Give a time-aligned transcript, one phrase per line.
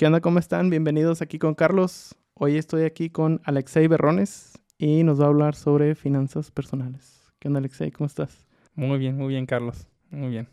[0.00, 0.22] ¿Qué onda?
[0.22, 0.70] ¿Cómo están?
[0.70, 2.16] Bienvenidos aquí con Carlos.
[2.32, 7.20] Hoy estoy aquí con Alexei Berrones y nos va a hablar sobre finanzas personales.
[7.38, 7.90] ¿Qué onda, Alexei?
[7.90, 8.46] ¿Cómo estás?
[8.74, 9.86] Muy bien, muy bien, Carlos.
[10.08, 10.48] Muy bien.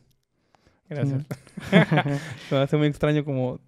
[0.90, 1.26] Gracias.
[2.52, 3.62] Me hace muy extraño como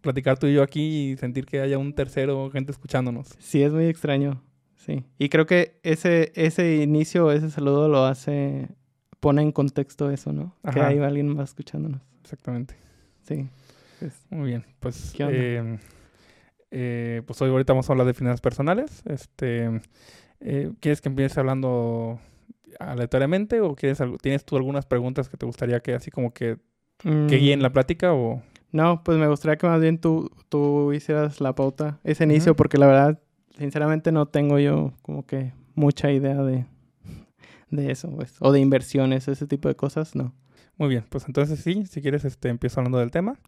[0.00, 3.36] platicar tú y yo aquí y sentir que haya un tercero, gente escuchándonos.
[3.38, 4.42] Sí, es muy extraño.
[4.74, 5.04] Sí.
[5.16, 8.66] Y creo que ese, ese inicio, ese saludo lo hace,
[9.20, 10.56] pone en contexto eso, ¿no?
[10.72, 12.00] Que hay alguien más escuchándonos.
[12.24, 12.74] Exactamente.
[13.22, 13.48] Sí.
[14.30, 14.64] Muy bien.
[14.80, 15.78] Pues, eh,
[16.70, 19.02] eh, pues hoy ahorita vamos a hablar de finanzas personales.
[19.06, 19.80] Este,
[20.40, 22.18] eh, ¿Quieres que empiece hablando
[22.80, 26.58] aleatoriamente o quieres tienes tú algunas preguntas que te gustaría que así como que,
[26.98, 27.72] que guíen la mm.
[27.72, 28.42] plática o...?
[28.72, 32.76] No, pues me gustaría que más bien tú, tú hicieras la pauta, ese inicio, porque
[32.76, 33.20] la verdad,
[33.56, 36.66] sinceramente no tengo yo como que mucha idea de,
[37.70, 40.34] de eso, pues, o de inversiones, ese tipo de cosas, no.
[40.76, 43.38] Muy bien, pues entonces sí, si quieres, este, empiezo hablando del tema.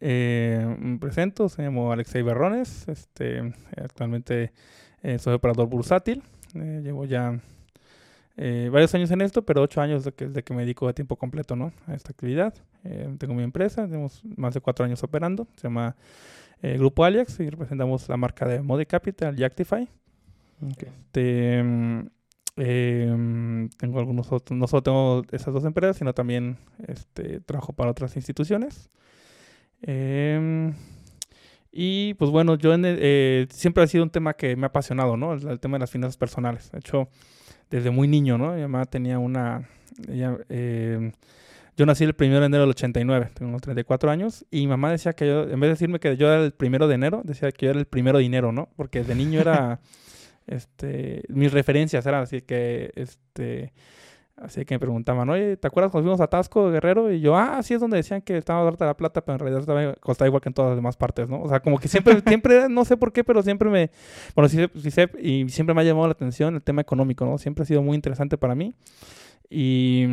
[0.00, 4.52] Eh, me presento, se llamo Alexei Berrones, este, actualmente
[5.04, 6.22] eh, soy operador bursátil,
[6.54, 7.38] eh, llevo ya
[8.38, 10.94] eh, varios años en esto, pero ocho años desde que, de que me dedico a
[10.94, 11.72] tiempo completo ¿no?
[11.86, 12.54] a esta actividad.
[13.18, 15.94] tengo mi empresa, tenemos más de cuatro años operando, se llama
[16.62, 19.86] Grupo Aliax y representamos la marca de Modi Capital y Actify.
[20.70, 21.58] Este,
[22.56, 26.56] em, tengo algunos otros, no solo tengo esas dos empresas, sino también
[26.86, 28.90] este, trabajo para otras instituciones.
[29.86, 30.74] Em,
[31.70, 35.34] y pues bueno, yo eh, siempre ha sido un tema que me ha apasionado, ¿no?
[35.34, 36.70] El, tema de las finanzas personales.
[36.72, 37.08] De hecho,
[37.70, 38.54] desde muy niño, ¿no?
[38.54, 39.68] Mi mamá tenía una...
[40.48, 41.12] Em,
[41.76, 44.92] yo nací el primero de enero del 89, tengo unos 34 años, y mi mamá
[44.92, 47.50] decía que yo, en vez de decirme que yo era el primero de enero, decía
[47.50, 48.68] que yo era el primero de dinero, ¿no?
[48.76, 49.80] Porque de niño era,
[50.46, 53.72] este, mis referencias eran así que, este,
[54.36, 57.12] Así que me preguntaban, oye, ¿te acuerdas cuando fuimos a Tasco, Guerrero?
[57.12, 59.96] Y yo, ah, sí es donde decían que estaba darte la plata, pero en realidad
[60.00, 61.40] costaba igual que en todas las demás partes, ¿no?
[61.40, 63.90] O sea, como que siempre, siempre, no sé por qué, pero siempre me,
[64.34, 67.38] bueno, sí, sí sé, y siempre me ha llamado la atención el tema económico, ¿no?
[67.38, 68.74] Siempre ha sido muy interesante para mí.
[69.48, 70.08] Y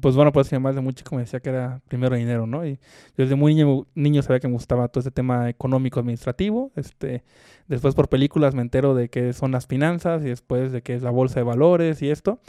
[0.00, 2.66] pues bueno, pues mamá desde muy chico me decía que era primero dinero, ¿no?
[2.66, 2.78] Y yo
[3.24, 6.72] desde muy niño, niño sabía que me gustaba todo ese tema económico administrativo.
[6.76, 7.24] Este,
[7.68, 11.02] después por películas me entero de qué son las finanzas y después de qué es
[11.02, 12.40] la bolsa de valores y esto.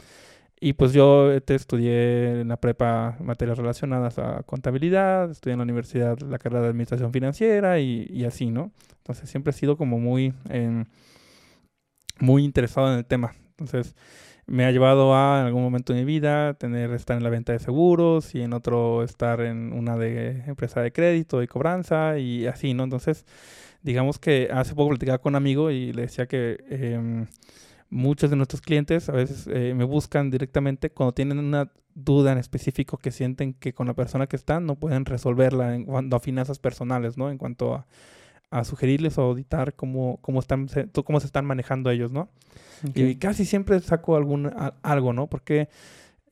[0.64, 5.64] Y pues yo te estudié en la prepa materias relacionadas a contabilidad, estudié en la
[5.64, 8.70] universidad la carrera de administración financiera y, así, ¿no?
[8.98, 10.32] Entonces siempre he sido como muy,
[12.20, 13.32] muy interesado en el tema.
[13.50, 13.96] Entonces
[14.46, 17.52] me ha llevado a en algún momento de mi vida tener estar en la venta
[17.52, 22.46] de seguros y en otro estar en una de empresa de crédito y cobranza y
[22.46, 22.84] así, ¿no?
[22.84, 23.26] Entonces
[23.82, 26.58] digamos que hace poco platicaba con un amigo y le decía que...
[26.70, 27.26] Eh,
[27.92, 32.38] muchos de nuestros clientes a veces eh, me buscan directamente cuando tienen una duda en
[32.38, 36.20] específico que sienten que con la persona que están no pueden resolverla en cuanto a
[36.20, 37.30] finanzas personales, ¿no?
[37.30, 37.86] En cuanto a,
[38.50, 40.68] a sugerirles o auditar cómo, cómo, están,
[41.04, 42.30] cómo se están manejando ellos, ¿no?
[42.94, 44.50] Y casi siempre saco algún,
[44.82, 45.26] algo, ¿no?
[45.26, 45.68] Porque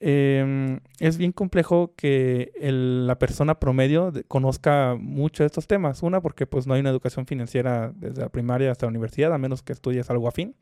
[0.00, 6.02] em, es bien complejo que la persona promedio conozca mucho de estos temas.
[6.02, 9.38] Una, porque pues no hay una educación financiera desde la primaria hasta la universidad, a
[9.38, 10.54] menos que estudies algo afín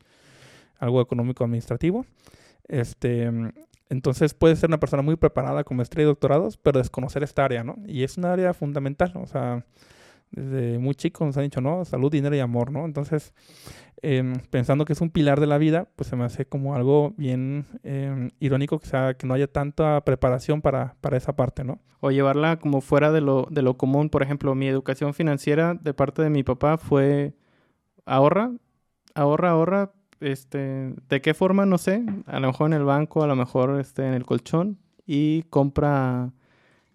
[0.79, 2.05] algo económico administrativo.
[2.67, 3.29] Este,
[3.89, 7.63] entonces puede ser una persona muy preparada con maestría y doctorados, pero desconocer esta área,
[7.63, 7.75] ¿no?
[7.85, 9.65] Y es un área fundamental, o sea,
[10.31, 11.83] desde muy chico nos han dicho, ¿no?
[11.85, 12.85] Salud, dinero y amor, ¿no?
[12.85, 13.33] Entonces,
[14.01, 17.13] em, pensando que es un pilar de la vida, pues se me hace como algo
[17.17, 21.79] bien em, irónico que, sea, que no haya tanta preparación para, para esa parte, ¿no?
[21.99, 24.09] O llevarla como fuera de lo, de lo común.
[24.09, 27.33] Por ejemplo, mi educación financiera de parte de mi papá fue
[28.05, 28.51] ahorra,
[29.15, 31.65] ahorra, ahorra, este, ¿de qué forma?
[31.65, 34.77] No sé, a lo mejor en el banco, a lo mejor este, en el colchón
[35.05, 36.31] y compra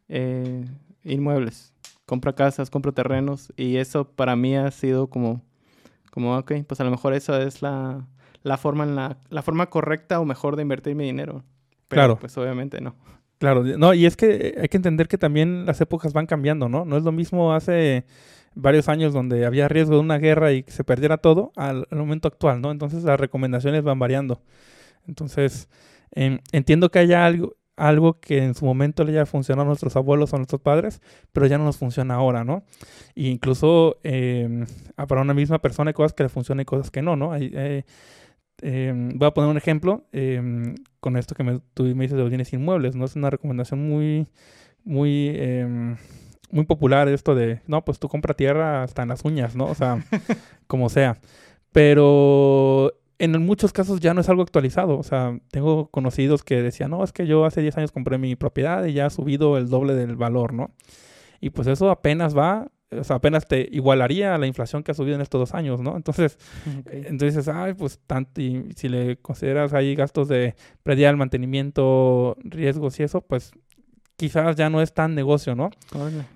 [0.09, 0.65] eh,
[1.03, 1.73] inmuebles,
[2.07, 5.43] compra casas, compra terrenos y eso para mí ha sido como,
[6.11, 8.07] como ok, pues a lo mejor eso es la,
[8.43, 11.43] la forma en la, la forma correcta o mejor de invertir mi dinero.
[11.89, 12.19] Pero, claro.
[12.19, 12.95] Pues obviamente no.
[13.39, 16.85] Claro, no, y es que hay que entender que también las épocas van cambiando, ¿no?
[16.85, 18.06] No es lo mismo hace
[18.54, 22.29] varios años donde había riesgo de una guerra y que se perdiera todo al, momento
[22.29, 22.70] actual, ¿no?
[22.70, 24.40] Entonces las recomendaciones van variando.
[25.06, 25.69] Entonces,
[26.12, 29.96] em, entiendo que haya algo, algo que en su momento le haya funcionado a nuestros
[29.96, 31.00] abuelos o a nuestros padres,
[31.32, 32.64] pero ya no nos funciona ahora, ¿no?
[33.17, 34.64] E incluso eh,
[35.08, 37.32] para una misma persona hay cosas que le funcionan y cosas que no, ¿no?
[37.32, 37.84] Hay, eh,
[38.62, 40.05] em, voy a poner un ejemplo
[41.00, 43.05] con esto que me, tú me dices de los bienes inmuebles, ¿no?
[43.05, 44.29] Es una recomendación muy,
[44.84, 45.29] muy
[46.55, 49.67] muy popular esto de, no, pues tú compra tierra hasta en las uñas, ¿no?
[49.67, 50.05] O sea,
[50.67, 51.19] como sea.
[51.73, 54.97] Pero en muchos casos ya no es algo actualizado.
[54.99, 58.37] O sea, tengo conocidos que decían, no, es que yo hace 10 años compré mi
[58.37, 60.71] propiedad y ya ha subido el doble del valor, ¿no?
[61.41, 64.95] Y pues eso apenas va o sea, apenas te igualaría a la inflación que ha
[64.95, 65.97] subido en estos dos años, ¿no?
[65.97, 66.39] Entonces,
[66.87, 73.01] entonces dices, ay, pues tanto, y si le consideras ahí gastos de predial, mantenimiento, riesgos
[73.01, 73.53] y eso, pues
[74.16, 75.70] quizás ya no es tan negocio, ¿no?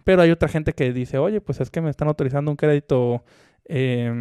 [0.04, 3.22] Pero hay otra gente que dice, oye, pues es que me están autorizando un crédito
[3.66, 4.12] eh,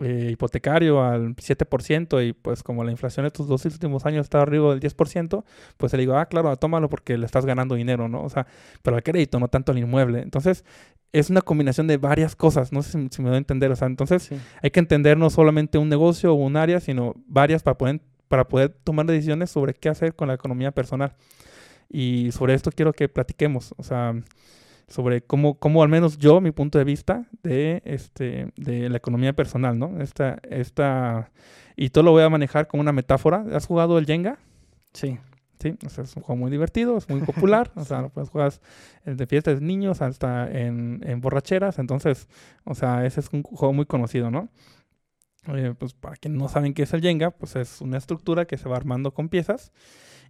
[0.00, 4.70] eh, hipotecario al 7% y pues como la inflación estos dos últimos años está arriba
[4.70, 5.44] del 10%,
[5.76, 8.22] pues le digo, ah, claro, tómalo porque le estás ganando dinero, ¿no?
[8.22, 8.46] O sea,
[8.82, 10.20] pero al crédito, no tanto al inmueble.
[10.20, 10.64] Entonces,
[11.12, 13.88] es una combinación de varias cosas, no sé si, me doy a entender, o sea,
[13.88, 14.30] entonces
[14.62, 18.46] hay que entender no solamente un negocio o un área, sino varias para poder, para
[18.46, 21.16] poder tomar decisiones sobre qué hacer con la economía personal.
[21.88, 24.14] Y sobre esto quiero que platiquemos, o sea,
[24.88, 29.34] sobre cómo, cómo al menos yo, mi punto de vista de, este, de la economía
[29.34, 30.00] personal, ¿no?
[30.00, 31.30] Esta, esta,
[31.76, 33.44] y todo lo voy a manejar con una metáfora.
[33.52, 34.38] ¿Has jugado el Jenga?
[34.92, 35.18] Sí.
[35.60, 38.60] Sí, o sea, es un juego muy divertido, es muy popular, o sea, pues juegas
[39.04, 42.28] de fiestas de niños hasta en, en, borracheras, entonces,
[42.62, 44.50] o sea, ese es un juego muy conocido, ¿no?
[45.48, 48.56] Eh, pues para quienes no saben qué es el Jenga, pues es una estructura que
[48.56, 49.72] se va armando con piezas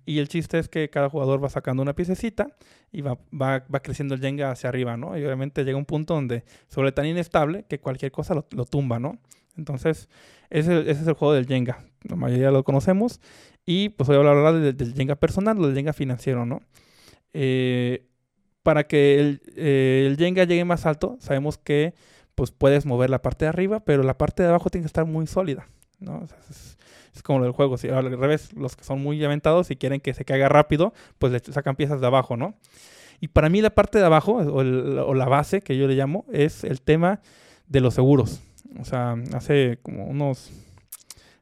[0.06, 2.48] y el chiste es que cada jugador va sacando una piececita
[2.92, 5.16] y va, va, va creciendo el Jenga hacia arriba, ¿no?
[5.18, 8.98] Y obviamente llega un punto donde sobre tan inestable que cualquier cosa lo, lo tumba,
[8.98, 9.18] ¿no?
[9.56, 10.08] Entonces,
[10.50, 11.84] ese, ese, es el juego del Jenga.
[12.08, 13.20] La mayoría lo conocemos.
[13.66, 16.60] Y pues voy a hablar del, del Jenga personal del Jenga financiero, ¿no?
[17.34, 18.06] Eh,
[18.62, 21.94] para que el, eh, el Jenga llegue más alto, sabemos que
[22.34, 25.04] pues puedes mover la parte de arriba, pero la parte de abajo tiene que estar
[25.04, 25.68] muy sólida,
[25.98, 26.20] ¿no?
[26.20, 26.78] O sea, es,
[27.18, 27.76] es como lo del juego.
[27.76, 31.32] Si al revés, los que son muy aventados y quieren que se caiga rápido, pues
[31.32, 32.54] le sacan piezas de abajo, ¿no?
[33.20, 36.64] Y para mí la parte de abajo, o, la base que yo le llamo, es
[36.64, 37.20] el tema
[37.66, 38.40] de los seguros.
[38.78, 40.52] O sea, hace como unos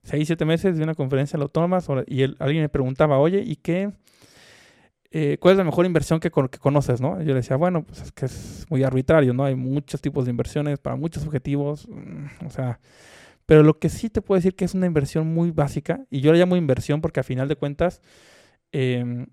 [0.05, 3.57] 6, 7 meses de una conferencia en la Autónoma y alguien me preguntaba, oye, ¿y
[3.57, 3.93] qué?
[5.11, 7.01] Eh, ¿Cuál es la mejor inversión que, que, conoces?
[7.01, 7.19] ¿no?
[7.21, 9.45] Yo le decía, bueno, pues es que es muy arbitrario, ¿no?
[9.45, 11.87] Hay muchos tipos de inversiones para muchos objetivos.
[11.89, 12.81] Mm, o sea,
[13.47, 16.33] pero lo que sí te puedo decir que es una inversión muy básica, y yo
[16.33, 18.03] la llamo inversión porque a final de cuentas
[18.73, 19.27] em,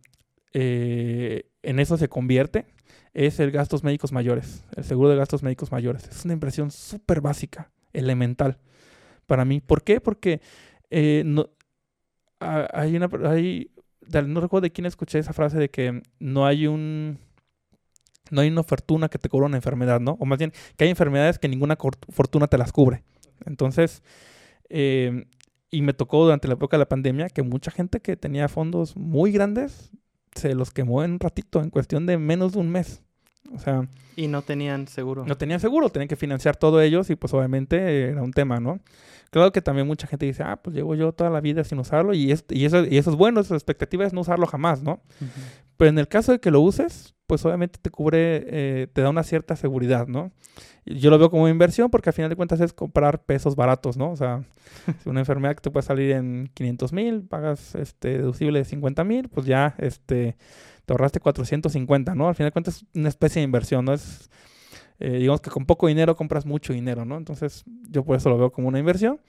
[0.54, 2.66] eh, en eso se convierte,
[3.14, 6.08] es el gastos médicos mayores, el seguro de gastos médicos mayores.
[6.08, 8.60] Es una inversión súper básica, elemental
[9.26, 9.62] para mí.
[9.62, 10.02] ¿Por qué?
[10.02, 10.42] Porque
[10.90, 11.50] eh, no,
[12.40, 13.10] hay una...
[13.30, 13.72] Hay,
[14.28, 17.20] no recuerdo de quién escuché esa frase de que no hay un
[18.32, 20.18] no hay una fortuna que te cubra una enfermedad, ¿no?
[20.20, 21.78] O más bien, que hay enfermedades que ninguna
[22.10, 23.04] fortuna te las cubre.
[23.46, 24.04] Entonces,
[24.70, 25.26] eh,
[25.70, 28.96] y me tocó durante la época de la pandemia que mucha gente que tenía fondos
[28.96, 29.92] muy grandes
[30.36, 33.02] se los quemó en un ratito, en cuestión de menos de un mes.
[33.54, 33.88] O sea...
[34.16, 35.26] Y no tenían seguro.
[35.26, 38.80] No tenían seguro, tenían que financiar todo ellos y pues obviamente era un tema, ¿no?
[39.32, 42.14] Claro que también mucha gente dice, ah, pues llevo yo toda la vida sin usarlo
[42.14, 45.02] y, y, eso, y eso es bueno, esa expectativa es no usarlo jamás, ¿no?
[45.78, 49.10] Pero en el caso de que lo uses, pues obviamente te cubre, eh, te da
[49.10, 50.32] una cierta seguridad, ¿no?
[50.86, 54.12] Yo lo veo como inversión porque al final de cuentas es comprar pesos baratos, ¿no?
[54.12, 54.44] O sea,
[55.04, 59.04] si una enfermedad que te puede salir en 500 mil, pagas este deducible de 50
[59.04, 60.38] mil, pues ya este,
[60.86, 62.28] te ahorraste 450, ¿no?
[62.28, 63.94] Al final de cuentas es una especie de inversión, ¿no?
[63.94, 64.30] Es,
[65.00, 67.18] eh, digamos que con poco dinero compras mucho dinero, ¿no?
[67.18, 69.20] Entonces yo por eso lo veo como una inversión.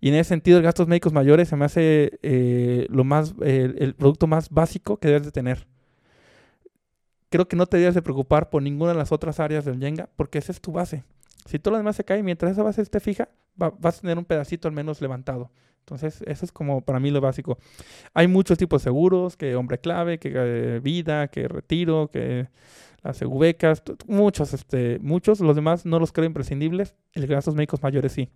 [0.00, 3.94] Y en ese sentido, el gastos médicos mayores se me hace eh, lo más, el
[3.94, 5.66] producto más básico que debes de tener
[7.28, 10.08] creo que no te debes de preocupar por ninguna de las otras áreas del Jenga,
[10.16, 11.04] porque esa es tu base.
[11.46, 14.24] Si todo lo demás se cae, mientras esa base esté fija, vas a tener un
[14.24, 15.50] pedacito al menos levantado.
[15.80, 17.58] Entonces, eso es como para mí lo básico.
[18.12, 22.48] Hay muchos tipos de seguros, que hombre clave, que eh, vida, que retiro, que
[23.02, 25.40] las becas, muchos, este, muchos.
[25.40, 26.94] Los demás no los creo imprescindibles.
[27.14, 28.28] El gastos médicos mayores sí.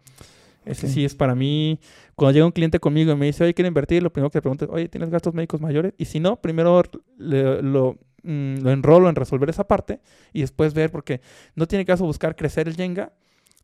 [0.64, 1.78] Ese sí es para mí.
[2.14, 4.42] Cuando llega un cliente conmigo y me dice, oye, quiero invertir, lo primero que le
[4.42, 5.92] pregunto es, oye, ¿tienes gastos médicos mayores?
[5.98, 6.82] Y si no, primero
[7.18, 10.00] lo, Mm, lo enrolo en resolver esa parte
[10.32, 11.20] y después ver, porque
[11.56, 13.12] no tiene caso buscar crecer el Jenga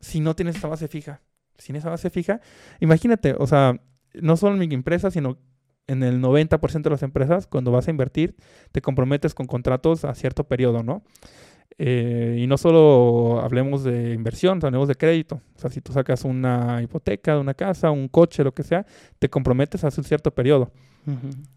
[0.00, 1.21] si no tienes esa base fija.
[1.59, 2.41] Sin esa base fija,
[2.81, 3.81] imagínate, o sea,
[4.15, 5.38] no solo en mi empresa, sino
[5.88, 8.37] en el 90% de las empresas, cuando vas a invertir,
[8.73, 11.03] te comprometes con contratos a cierto periodo, ¿no?
[11.79, 15.41] Eh, y no solo hablemos de inversión, hablemos de crédito.
[15.57, 18.85] O sea, si tú sacas una hipoteca una casa, un coche, lo que sea,
[19.19, 20.73] te comprometes a un cierto periodo.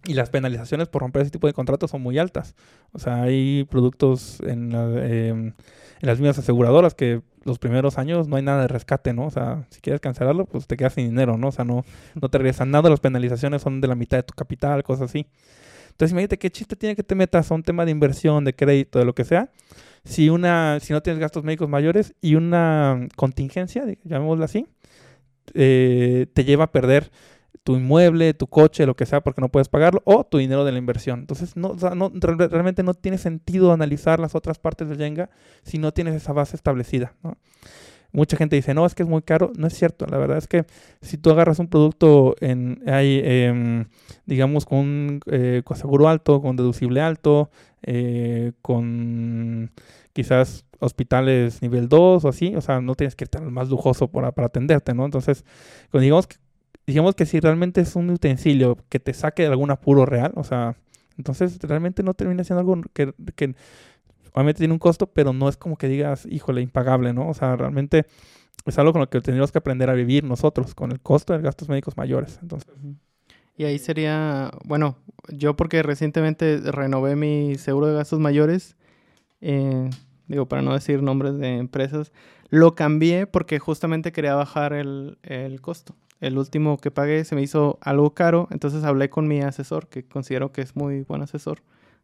[0.05, 2.55] Y las penalizaciones por romper ese tipo de contratos son muy altas.
[2.93, 5.55] O sea, hay productos en, em, en,
[6.01, 9.25] las mismas aseguradoras que los primeros años no hay nada de rescate, ¿no?
[9.25, 11.49] O sea, si quieres cancelarlo, pues te quedas sin dinero, ¿no?
[11.49, 11.83] O sea, no,
[12.19, 12.89] no te regresan nada.
[12.89, 15.27] Las penalizaciones son de la mitad de tu capital, cosas así.
[15.91, 18.99] Entonces, imagínate qué chiste tiene que te metas a un tema de inversión, de crédito,
[18.99, 19.51] de lo que sea.
[20.03, 24.67] Si, una, si no tienes gastos médicos mayores y una contingencia, llamémosla así,
[25.53, 27.11] eh, te lleva a perder
[27.63, 30.71] tu inmueble, tu coche, lo que sea, porque no puedes pagarlo, o tu dinero de
[30.71, 31.19] la inversión.
[31.19, 35.29] Entonces, no, no realmente no tiene sentido analizar las otras partes del Jenga
[35.63, 37.13] si no tienes esa base establecida.
[37.23, 37.37] ¿no?
[38.13, 39.51] Mucha gente dice, no, es que es muy caro.
[39.55, 40.05] No es cierto.
[40.05, 40.65] La verdad es que
[41.01, 43.85] si tú agarras un producto en, hay, em,
[44.25, 47.51] digamos, con un eh, seguro alto, con deducible alto,
[47.83, 49.71] eh, con
[50.13, 54.31] quizás hospitales nivel 2 o así, o sea, no tienes que estar más lujoso para,
[54.33, 55.05] para atenderte, ¿no?
[55.05, 55.45] Entonces,
[55.93, 56.37] digamos que,
[56.91, 60.43] digamos que si realmente es un utensilio que te saque de algún apuro real, o
[60.43, 60.75] sea,
[61.17, 63.13] entonces realmente no termina siendo algo que,
[64.33, 67.29] obviamente tiene un costo, pero no es como que digas, híjole, impagable, ¿no?
[67.29, 68.05] O sea, realmente
[68.65, 71.41] es algo con lo que tendríamos que aprender a vivir nosotros, con el costo de
[71.41, 72.39] gastos médicos mayores.
[72.41, 72.69] Entonces.
[73.57, 74.97] Y ahí sería, bueno,
[75.29, 78.75] yo porque recientemente renové mi seguro de gastos mayores,
[79.41, 79.89] eh,
[80.27, 82.11] digo, para no decir nombres de empresas,
[82.49, 85.95] lo cambié porque justamente quería bajar el costo.
[86.21, 90.05] El último que pagué se me hizo algo caro, entonces hablé con mi asesor, que
[90.05, 91.61] considero que es muy buen asesor.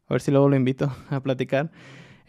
[0.08, 1.72] A ver si luego lo invito a platicar.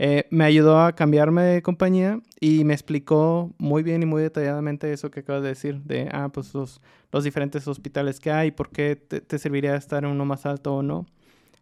[0.00, 4.92] Eh, me ayudó a cambiarme de compañía y me explicó muy bien y muy detalladamente
[4.92, 6.80] eso que acabas de decir, de, ah, pues los,
[7.10, 10.82] los diferentes hospitales que hay, por qué te, serviría estar en uno más alto o
[10.82, 11.06] no.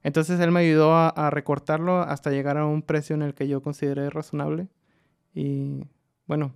[0.02, 3.62] Entonces él me ayudó a, recortarlo hasta llegar a un precio en el que yo
[3.62, 4.68] consideré razonable.
[5.34, 5.84] Y
[6.26, 6.52] bueno,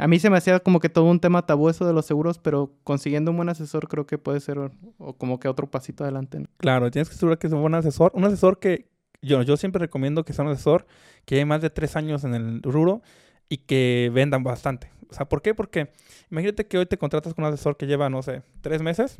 [0.00, 2.38] a mí se me hacía como que todo un tema tabú eso de los seguros,
[2.38, 6.46] pero consiguiendo un buen asesor creo que puede ser o, como que otro pasito adelante.
[6.56, 8.10] Claro, tienes que asegurar que es un buen asesor.
[8.14, 8.88] Un asesor que
[9.20, 10.86] yo, yo siempre recomiendo que sea un asesor
[11.26, 13.02] que lleve más de tres años en el rubro
[13.50, 14.90] y que vendan bastante.
[15.10, 15.54] O sea, ¿por qué?
[15.54, 15.90] Porque
[16.30, 19.18] imagínate que hoy te contratas con un asesor que lleva, no sé, tres meses.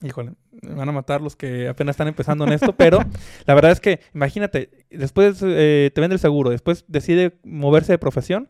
[0.00, 0.32] Híjole,
[0.62, 3.00] me van a matar los que apenas están empezando en esto, pero
[3.44, 7.98] la verdad es que, imagínate, después eh, te vende el seguro, después decide moverse de
[7.98, 8.48] profesión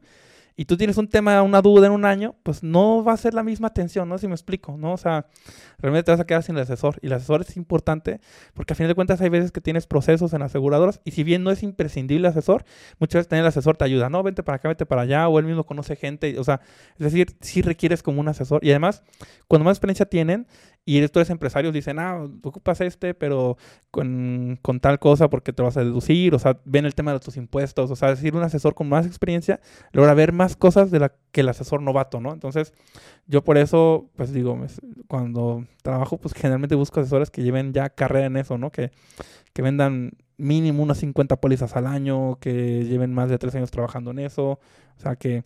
[0.61, 3.33] y tú tienes un tema, una duda en un año, pues no va a ser
[3.33, 4.19] la misma atención, ¿no?
[4.19, 4.93] Si me explico, ¿no?
[4.93, 5.27] O sea,
[5.79, 6.99] realmente te vas a quedar sin el asesor.
[7.00, 8.21] Y el asesor es importante
[8.55, 11.45] porque a fin de cuentas hay veces que tienes procesos en aseguradoras y si bien
[11.45, 12.65] no es imprescindible el asesor,
[12.99, 15.38] muchas veces tener el asesor te ayuda, no, vente para acá, vente para allá, o
[15.38, 16.61] él mismo conoce gente, o sea,
[16.95, 18.65] es decir, sí requieres como un asesor.
[18.65, 19.05] Y además,
[19.47, 20.49] cuando más experiencia tienen,
[20.88, 23.59] y estos empresarios dicen, ah, ocupas este, pero
[23.90, 27.37] con, tal cosa porque te vas a deducir, o sea, ven el tema de tus
[27.37, 29.61] impuestos, o sea, decir, un asesor con más experiencia
[29.92, 32.33] logra ver más cosas de la que el asesor novato, ¿no?
[32.33, 32.73] Entonces,
[33.26, 34.59] yo por eso, pues digo,
[35.09, 38.73] cuando trabajo, pues generalmente busco asesores que lleven ya carrera en eso, ¿no?
[38.73, 38.90] Que,
[39.52, 44.12] que vendan mínimo unas 50 pólizas al año, que lleven más de tres años trabajando
[44.12, 45.45] en eso, o sea, que,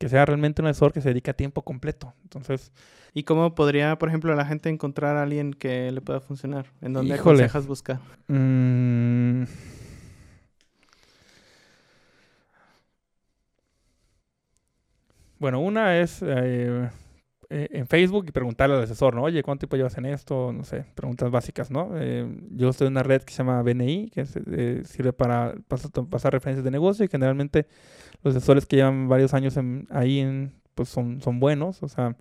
[0.00, 2.14] que sea realmente un asesor que se dedique a tiempo completo.
[2.24, 2.72] Entonces,
[3.12, 6.66] ¿Y cómo podría, por ejemplo, la gente encontrar a alguien que le pueda funcionar?
[6.80, 7.98] ¿En dónde aconsejas buscar?
[8.28, 9.44] Mm.
[15.38, 16.90] Bueno, una es eh,
[17.50, 19.24] eh, en Facebook y preguntarle al asesor, ¿no?
[19.24, 20.52] Oye, ¿cuánto tiempo llevas en esto?
[20.52, 21.90] No sé, preguntas básicas, ¿no?
[21.96, 24.24] Eh, yo estoy en una red que se llama BNI, que
[24.84, 25.54] sirve para
[26.08, 27.66] pasar, referencias de negocio y generalmente
[28.22, 29.58] los asesores que llevan varios años
[29.90, 32.16] ahí pues son, son buenos, o sea,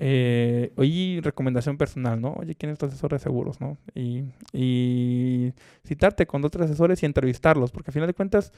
[0.00, 2.32] eh, oye, recomendación personal, ¿no?
[2.34, 3.76] Oye, ¿quién es tu asesor de seguros, no?
[3.94, 5.52] Y, y
[5.84, 8.52] citarte con otros asesores y entrevistarlos, porque al final de cuentas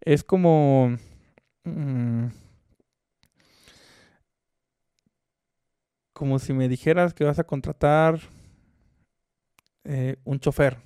[0.00, 0.96] es como...
[1.64, 2.26] Mm,
[6.22, 8.20] como si me dijeras que vas a contratar
[9.82, 10.78] eh, un chofer.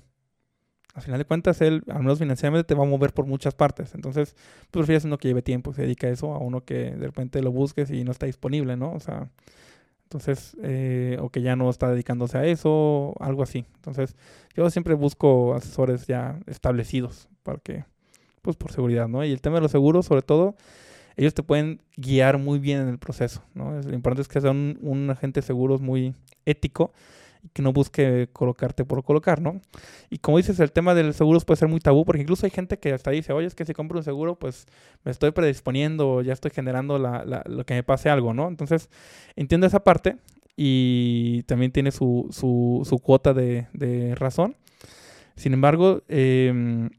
[0.95, 3.93] Al final de cuentas, él, al menos financieramente, te va a mover por muchas partes.
[3.93, 4.35] Entonces,
[4.71, 7.51] prefieres uno que lleve tiempo, se dedica a eso, a uno que de repente lo
[7.51, 8.93] busques y no está disponible, ¿no?
[8.93, 9.29] O sea,
[10.05, 13.63] entonces, eh, o que ya no está dedicándose a eso, algo así.
[13.75, 14.15] Entonces,
[14.55, 17.85] yo siempre busco asesores ya establecidos para que,
[18.41, 19.23] pues por seguridad, ¿no?
[19.23, 20.55] Y el tema de los seguros, sobre todo,
[21.17, 23.71] ellos te pueden guiar muy bien en el proceso, ¿no?
[23.81, 26.13] Lo importante es que sea un, un agente de seguros muy
[26.45, 26.93] ético
[27.53, 29.61] que no busque colocarte por colocar, ¿no?
[30.09, 32.77] Y como dices, el tema del seguros puede ser muy tabú, porque incluso hay gente
[32.77, 34.65] que hasta dice, oye, es que si compro un seguro, pues
[35.03, 38.47] me estoy predisponiendo, ya estoy generando la, lo que me pase algo, ¿no?
[38.47, 38.89] Entonces,
[39.35, 40.17] entiendo esa parte
[40.55, 44.55] y también tiene su, su, su cuota de, de, razón.
[45.35, 46.89] Sin embargo, eh,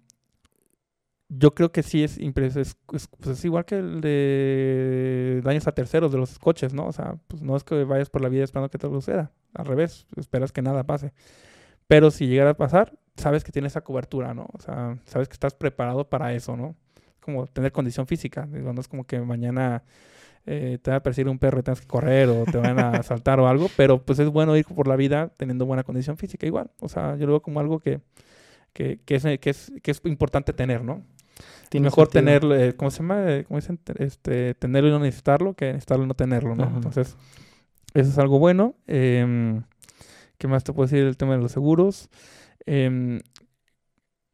[1.28, 5.72] yo creo que sí es, es, es, pues es, igual que el de daños a
[5.72, 6.86] terceros de los coches, ¿no?
[6.86, 9.30] O sea, pues no es que vayas por la vida esperando que te suceda.
[9.54, 11.12] Al revés, esperas que nada pase.
[11.86, 14.48] Pero si llegara a pasar, sabes que tienes esa cobertura, ¿no?
[14.52, 16.76] O sea, sabes que estás preparado para eso, ¿no?
[17.20, 18.46] Como tener condición física.
[18.46, 19.84] No es como que mañana
[20.46, 22.90] eh, te va a perseguir un perro y tengas que correr o te van a
[23.00, 26.46] asaltar o algo, pero pues es bueno ir por la vida teniendo buena condición física
[26.46, 26.70] igual.
[26.80, 28.00] O sea, yo lo veo como algo que,
[28.72, 31.04] que, que, es, que, es, que es importante tener, ¿no?
[31.72, 33.32] Mejor tenerlo, eh, ¿cómo se llama?
[33.32, 33.78] Eh, ¿Cómo dicen?
[33.98, 36.64] Este, tenerlo y no necesitarlo que necesitarlo y no tenerlo, ¿no?
[36.74, 37.16] Entonces,
[37.94, 38.74] eso es algo bueno.
[38.86, 39.62] Em,
[40.38, 42.08] ¿Qué más te puedo decir del tema de los seguros?
[42.66, 43.20] Em,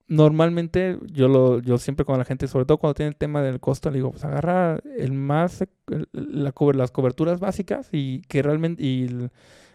[0.06, 3.60] normalmente yo lo yo siempre con la gente, sobre todo cuando tiene el tema del
[3.60, 5.64] costo, le digo, pues agarra el más
[6.12, 9.28] la, las coberturas básicas y que realmente y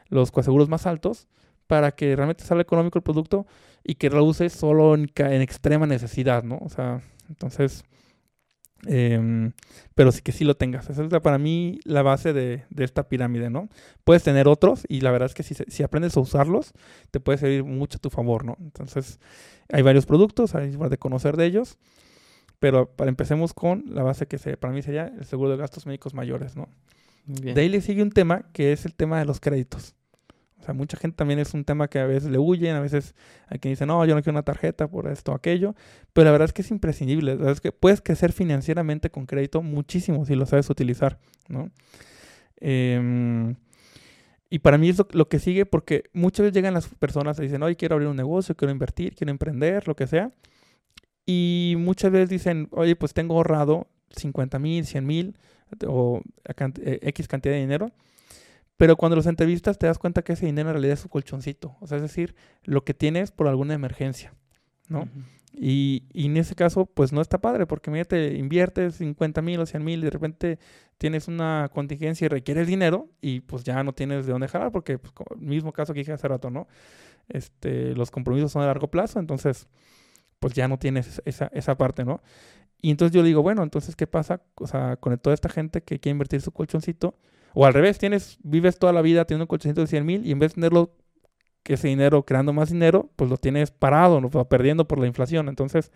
[0.10, 1.28] los coaseguros más altos
[1.68, 3.46] para que realmente salga económico el producto
[3.84, 6.58] y que lo uses solo en, en extrema necesidad, ¿no?
[6.62, 7.84] O sea, entonces
[8.86, 9.52] Em,
[9.96, 10.90] pero sí que sí lo tengas.
[10.90, 13.70] Esa es para mí la base de, esta pirámide, ¿no?
[14.04, 16.74] Puedes tener otros y la verdad es que si, si, aprendes a usarlos,
[17.12, 18.58] te puede servir mucho a tu favor, ¿no?
[18.62, 19.20] Entonces,
[19.72, 21.78] hay varios productos, hay de conocer de ellos,
[22.60, 25.86] pero para empecemos con la base que se, para mí sería el seguro de gastos
[25.86, 26.70] médicos mayores, ¿no?
[27.26, 29.94] De ahí le sigue un tema que es el tema de los créditos.
[30.60, 33.16] O sea, mucha gente también es un tema que a veces le huyen, a veces
[33.48, 35.74] hay quien dice, no, yo no quiero una tarjeta por esto aquello,
[36.12, 39.26] pero la verdad es que es imprescindible, la verdad es que puedes crecer financieramente con
[39.26, 41.72] crédito muchísimo si lo sabes utilizar, ¿no?
[42.58, 43.56] Em,
[44.50, 47.64] y para mí es lo, que sigue porque muchas veces llegan las personas y dicen,
[47.64, 50.32] oye, quiero abrir un negocio, quiero invertir, quiero emprender, lo que sea.
[51.26, 55.38] Y muchas veces dicen, oye, pues tengo ahorrado 50 mil, 100 mil
[55.88, 57.92] o eh, X cantidad de dinero
[58.80, 61.76] pero cuando los entrevistas te das cuenta que ese dinero en realidad es su colchoncito.
[61.82, 62.34] O sea, es decir,
[62.64, 64.34] lo que tienes por alguna emergencia,
[64.88, 65.10] ¿no?
[65.52, 69.60] y, y, en ese caso, pues no está padre, porque mira, te inviertes 50 mil
[69.60, 70.60] o 100 mil y de repente
[70.98, 74.98] tienes una contingencia y requieres dinero y pues ya no tienes de dónde jalar, porque
[74.98, 76.70] pues, el mismo caso que dije hace rato, ¿no?
[77.28, 79.68] Este, los compromisos son a largo plazo, entonces
[80.40, 82.22] pues ya no tienes esa, esa parte, ¿no?
[82.82, 86.00] Y entonces yo digo, bueno, entonces, ¿qué pasa o sea, con toda esta gente que
[86.00, 87.18] quiere invertir su colchoncito?
[87.54, 90.32] O al revés, tienes, vives toda la vida teniendo un colchoncito de 100 mil y
[90.32, 90.96] en vez de tenerlo,
[91.66, 94.30] ese dinero creando más dinero, pues lo tienes parado, ¿no?
[94.30, 95.50] perdiendo por la inflación.
[95.50, 95.92] Entonces,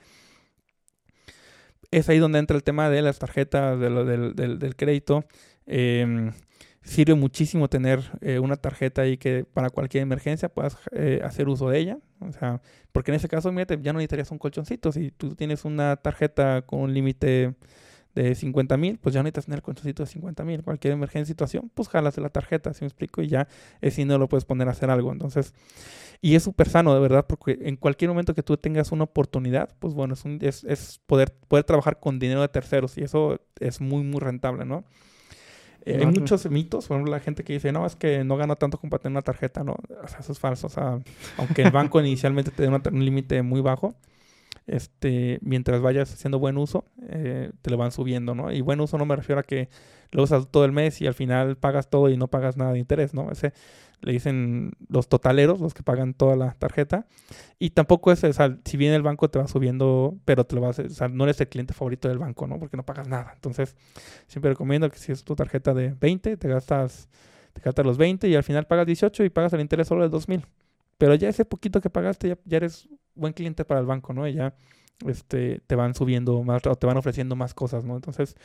[1.91, 5.25] es ahí donde entra el tema de las tarjetas, del, del, crédito.
[5.65, 6.31] Em,
[6.81, 11.69] sirve muchísimo tener eh, una tarjeta ahí que para cualquier emergencia puedas eh, hacer uso
[11.69, 11.97] de ella.
[12.19, 14.91] O sea, porque en ese caso, ya no necesitarías un colchoncito.
[14.91, 17.55] Si tú tienes una tarjeta con un límite
[18.15, 20.63] de 50 mil, pues ya no necesitas tener el colchoncito de 50 mil.
[20.63, 23.47] Cualquier emergencia situación, pues jalas de la tarjeta, si me explico, y ya
[23.91, 25.11] si no lo puedes poner a hacer algo.
[25.11, 25.53] Entonces,
[26.21, 29.75] y es súper sano, de verdad, porque en cualquier momento que tú tengas una oportunidad,
[29.79, 33.81] pues bueno, es, es, es, poder, poder trabajar con dinero de terceros y eso es
[33.81, 34.83] muy, muy rentable, ¿no?
[35.85, 38.55] Eh, hay muchos mitos, por ejemplo, la gente que dice, no, es que no gano
[38.55, 39.75] tanto para tener una tarjeta, ¿no?
[40.03, 40.67] O sea, eso es falso.
[40.67, 40.99] O sea,
[41.37, 43.93] aunque el banco inicialmente te dé un límite muy bajo,
[44.67, 48.51] este, mientras vayas haciendo buen uso, eh, te lo van subiendo, ¿no?
[48.51, 49.69] Y buen uso no me refiero a que
[50.11, 52.79] lo usas todo el mes y al final pagas todo y no pagas nada de
[52.79, 53.31] interés, ¿no?
[53.31, 53.53] Ese
[54.01, 57.07] le dicen los totaleros, los que pagan toda la tarjeta.
[57.57, 60.61] Y tampoco es, o sea, si bien el banco te va subiendo, pero te lo
[60.61, 62.59] vas, o sea, no eres el cliente favorito del banco, ¿no?
[62.59, 63.31] Porque no pagas nada.
[63.33, 63.75] Entonces,
[64.27, 67.09] siempre recomiendo que si es tu tarjeta de 20, te gastas,
[67.53, 70.09] te gastas los 20 y al final pagas 18 y pagas el interés solo de
[70.09, 70.45] 2000.
[70.97, 74.27] Pero ya ese poquito que pagaste, ya, ya eres buen cliente para el banco, ¿no?
[74.27, 74.55] Y ya
[75.07, 77.95] este, te van subiendo más o te van ofreciendo más cosas, ¿no?
[77.95, 78.35] Entonces,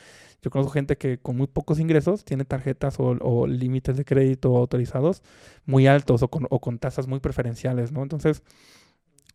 [0.42, 5.22] yo conozco gente que con muy pocos ingresos tiene tarjetas o, límites de crédito autorizados
[5.66, 8.02] muy altos o con, o con tasas muy preferenciales, ¿no?
[8.02, 8.42] Entonces,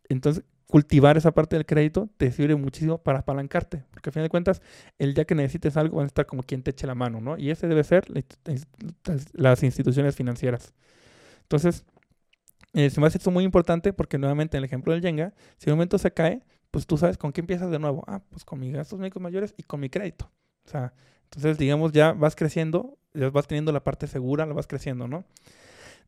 [0.08, 4.28] entonces, cultivar esa parte del crédito te sirve muchísimo para apalancarte, porque al fin de
[4.28, 4.60] cuentas,
[4.98, 7.38] el día que necesites algo van a estar como quien te eche la mano, ¿no?
[7.38, 8.06] Y ese debe ser
[9.32, 10.74] las instituciones financieras.
[11.42, 11.84] Entonces,
[12.74, 15.70] eh, se me hace esto muy importante porque nuevamente en el ejemplo del Jenga, si
[15.70, 18.02] un momento se cae, pues tú sabes con qué empiezas de nuevo.
[18.08, 20.28] Ah, pues con mis gastos médicos mayores y con mi crédito.
[20.66, 20.92] O sea,
[21.24, 25.24] entonces digamos ya vas creciendo, ya vas teniendo la parte segura, la vas creciendo, ¿no?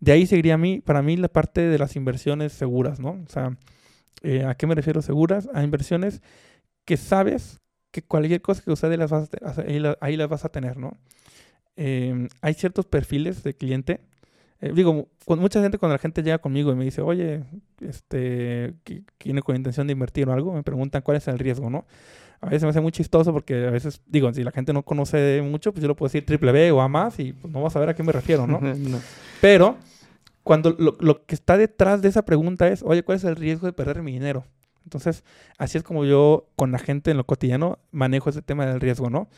[0.01, 3.11] De ahí seguiría a mí, para mí la parte de las inversiones seguras, ¿no?
[3.11, 3.57] O sea,
[4.23, 5.49] eh, ¿a qué me refiero seguras?
[5.55, 6.21] A inversiones
[6.85, 7.61] que sabes
[7.93, 9.65] que cualquier cosa que sucede las vas a,
[10.01, 10.97] ahí, las vas a tener, ¿no?
[11.77, 14.01] Eh, hay ciertos perfiles de cliente
[14.61, 17.45] eh, digo, con mucha gente, cuando la gente llega conmigo y me dice, oye,
[17.81, 18.75] este,
[19.19, 21.85] tiene con intención de invertir o algo, me preguntan cuál es el riesgo, ¿no?
[22.41, 25.43] A veces me hace muy chistoso porque a veces, digo, si la gente no conoce
[25.43, 27.75] mucho, pues yo lo puedo decir triple B o A más y pues no vas
[27.77, 28.61] a ver a qué me refiero, ¿no?
[29.41, 29.77] Pero
[30.43, 33.67] cuando lo, lo, que está detrás de esa pregunta es, oye, ¿cuál es el riesgo
[33.67, 34.45] de perder mi dinero?
[34.85, 35.25] Entonces,
[35.59, 39.11] así es como yo con la gente en lo cotidiano manejo ese tema del riesgo,
[39.11, 39.29] ¿no?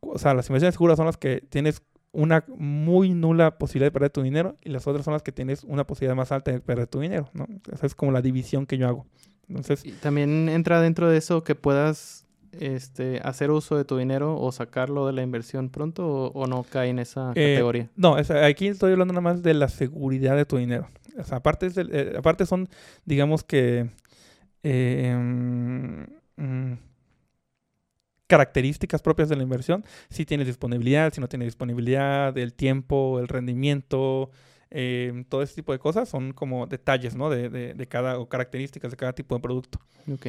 [0.00, 1.82] O sea, las inversiones seguras son las que tienes
[2.14, 5.64] una muy nula posibilidad de perder tu dinero y las otras son las que tienes
[5.64, 7.46] una posibilidad más alta de perder tu dinero, ¿no?
[7.72, 9.06] Esa es como la división que yo hago.
[9.48, 12.26] Entonces, también entra dentro de eso que puedas
[12.60, 16.90] este, hacer uso de tu dinero o sacarlo de la inversión pronto o, no cae
[16.90, 17.90] en esa eh, categoría.
[17.96, 20.88] No, aquí estoy hablando nada más de la seguridad de tu dinero.
[21.18, 22.68] O sea, aparte, es eh, aparte son,
[23.04, 23.90] digamos que...
[24.62, 26.78] Eh, mm, mm,
[28.26, 33.28] características propias de la inversión, si tienes disponibilidad, si no tienes disponibilidad, el tiempo, el
[33.28, 34.30] rendimiento,
[34.70, 37.30] eh, todo ese tipo de cosas son como detalles, ¿no?
[37.30, 39.78] De, de, de, cada, o características de cada tipo de producto.
[40.12, 40.26] Ok.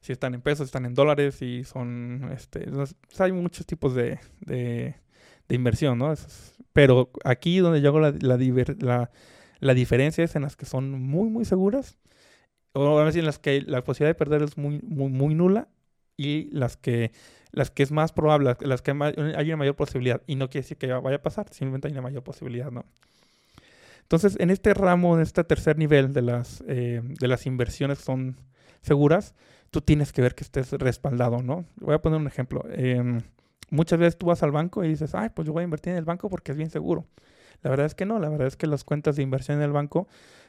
[0.00, 2.66] Si están en pesos, están en dólares, si son, este,
[3.18, 4.94] hay muchos tipos de, de,
[5.50, 6.14] inversión, ¿no?
[6.72, 8.38] pero aquí donde yo hago la, la,
[8.78, 9.10] la,
[9.60, 11.98] la, diferencia es en las que son muy, muy seguras,
[12.72, 15.68] o a veces en las que la posibilidad de perder es muy, muy, muy nula,
[16.16, 17.12] y las que
[17.52, 20.22] las que es más probable, las que hay una mayor posibilidad.
[20.26, 22.86] Y no quiere decir que vaya a pasar, simplemente hay una mayor posibilidad, ¿no?
[24.02, 28.04] Entonces, en este ramo, en este tercer nivel de las, eh, de las inversiones que
[28.04, 28.36] son
[28.80, 29.34] seguras,
[29.70, 31.64] tú tienes que ver que estés respaldado, ¿no?
[31.76, 32.64] Voy a poner un ejemplo.
[32.72, 33.20] Em,
[33.70, 35.98] muchas veces tú vas al banco y dices, ay, pues yo voy a invertir en
[35.98, 37.06] el banco porque es bien seguro.
[37.62, 39.72] La verdad es que no, la verdad es que las cuentas de inversión en el
[39.72, 40.08] banco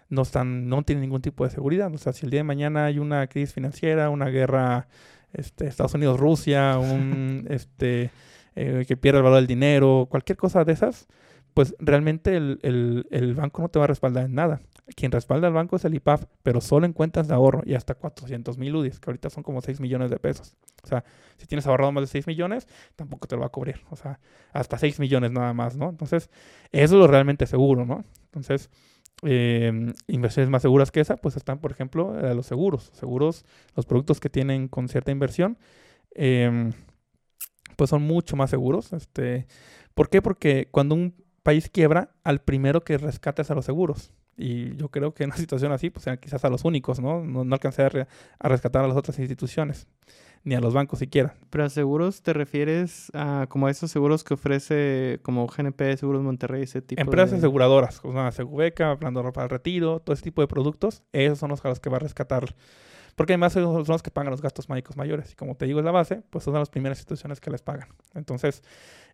[0.09, 1.93] no están, no tienen ningún tipo de seguridad.
[1.93, 4.87] O sea, si el día de mañana hay una crisis financiera, una guerra,
[5.33, 8.11] este, Estados Unidos, Rusia, un, este,
[8.55, 11.07] eh, que pierda el valor del dinero, cualquier cosa de esas,
[11.53, 14.61] pues realmente el, el, el, banco no te va a respaldar en nada.
[14.95, 17.95] Quien respalda al banco es el IPAF, pero solo en cuentas de ahorro y hasta
[17.95, 20.55] 400 mil UDIs, que ahorita son como 6 millones de pesos.
[20.83, 21.05] O sea,
[21.37, 23.81] si tienes ahorrado más de 6 millones, tampoco te lo va a cubrir.
[23.91, 24.19] O sea,
[24.51, 25.89] hasta 6 millones nada más, ¿no?
[25.89, 26.29] Entonces,
[26.71, 28.03] eso es lo realmente seguro, ¿no?
[28.25, 28.69] Entonces,
[29.21, 32.91] eh, inversiones más seguras que esa, pues están, por ejemplo, eh, los seguros.
[32.93, 33.45] Seguros,
[33.75, 35.57] los productos que tienen con cierta inversión,
[36.15, 36.71] eh,
[37.75, 38.93] pues son mucho más seguros.
[38.93, 39.47] Este,
[39.93, 40.21] ¿Por qué?
[40.21, 44.13] Porque cuando un país quiebra, al primero que rescata es a los seguros.
[44.35, 47.23] Y yo creo que en una situación así, pues sean quizás a los únicos, ¿no?
[47.23, 47.89] No, no alcancé a,
[48.47, 49.87] rescatar a las otras instituciones,
[50.43, 51.35] ni a los bancos siquiera.
[51.49, 56.21] Pero a seguros te refieres a como a esos seguros que ofrece como GNP, Seguros
[56.21, 57.37] Monterrey, ese tipo Empresas de...
[57.37, 61.63] aseguradoras, como Segubeca, Plan para el retiro, todo ese tipo de productos, esos son los
[61.63, 62.55] a los que va a rescatar.
[63.15, 65.31] Porque además son los que pagan los gastos médicos mayores.
[65.33, 67.89] Y como te digo, es la base, pues son las primeras instituciones que les pagan.
[68.15, 68.63] Entonces,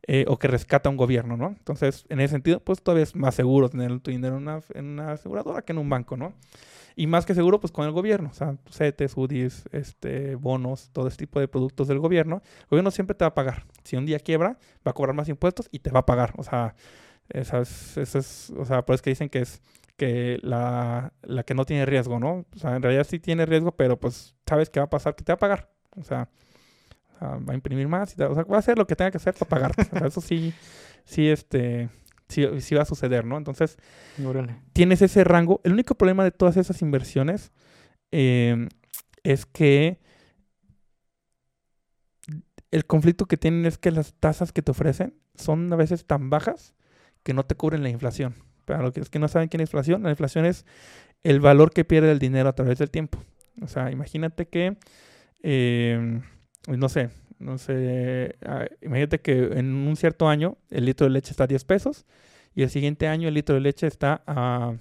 [0.07, 1.47] eh, o que rescata un gobierno, ¿no?
[1.47, 4.85] Entonces, en ese sentido, pues todavía es más seguro tener tu dinero en una, en
[4.85, 6.33] una aseguradora que en un banco, ¿no?
[6.99, 11.07] Y más que seguro, pues con el gobierno, o sea, CETES, UDIs, este, bonos, todo
[11.07, 12.41] ese tipo de productos del gobierno.
[12.63, 13.63] El gobierno siempre te va a pagar.
[13.85, 16.33] Si un día quiebra, va a cobrar más impuestos y te va a pagar.
[16.35, 16.75] O sea,
[17.29, 19.62] esas, esas, o sea, por eso que dicen que es
[19.95, 22.45] que la, la que no tiene riesgo, ¿no?
[22.53, 25.23] O sea, en realidad sí tiene riesgo, pero pues sabes que va a pasar, que
[25.23, 25.71] te va a pagar.
[25.95, 26.27] O sea,
[27.21, 29.35] va a imprimir más, y, o sea, va a hacer lo que tenga que hacer
[29.35, 29.83] para pagarte.
[29.83, 30.53] O sea, eso sí,
[31.05, 31.88] sí, este,
[32.29, 33.37] sí, sí, va a suceder, ¿no?
[33.37, 33.77] Entonces,
[34.23, 34.55] Órale.
[34.73, 35.61] tienes ese rango.
[35.63, 37.51] El único problema de todas esas inversiones
[38.11, 38.69] eh,
[39.23, 39.99] es que
[42.71, 46.29] el conflicto que tienen es que las tasas que te ofrecen son a veces tan
[46.29, 46.75] bajas
[47.23, 48.35] que no te cubren la inflación.
[48.65, 50.65] Para los que, es que no saben qué es inflación, la inflación es
[51.23, 53.19] el valor que pierde el dinero a través del tiempo.
[53.61, 54.77] O sea, imagínate que,
[55.41, 56.21] eh,
[56.67, 57.09] no sé,
[57.39, 58.36] no sé,
[58.82, 62.06] imagínate que en un cierto año el litro de leche está a 10 pesos
[62.54, 64.75] y el siguiente año el litro de leche está a...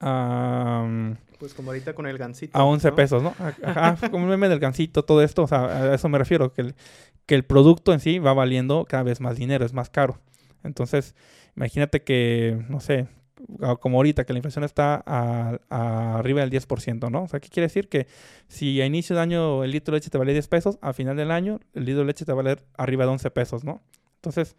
[0.00, 2.58] a pues como ahorita con el gancito.
[2.58, 2.94] A 11 ¿no?
[2.96, 3.34] pesos, ¿no?
[3.62, 6.62] Ajá, como el meme del gancito, todo esto, o sea, a eso me refiero, que
[6.62, 6.74] el,
[7.26, 10.18] que el producto en sí va valiendo cada vez más dinero, es más caro.
[10.64, 11.14] Entonces,
[11.54, 13.06] imagínate que, no sé,
[13.80, 17.24] como ahorita, que la inflación está a, a arriba del 10%, ¿no?
[17.24, 17.88] O sea, ¿qué quiere decir?
[17.88, 18.06] Que
[18.48, 21.16] si a inicio de año el litro de leche te vale 10 pesos, al final
[21.16, 23.82] del año el litro de leche te va a valer arriba de 11 pesos, ¿no?
[24.16, 24.56] Entonces,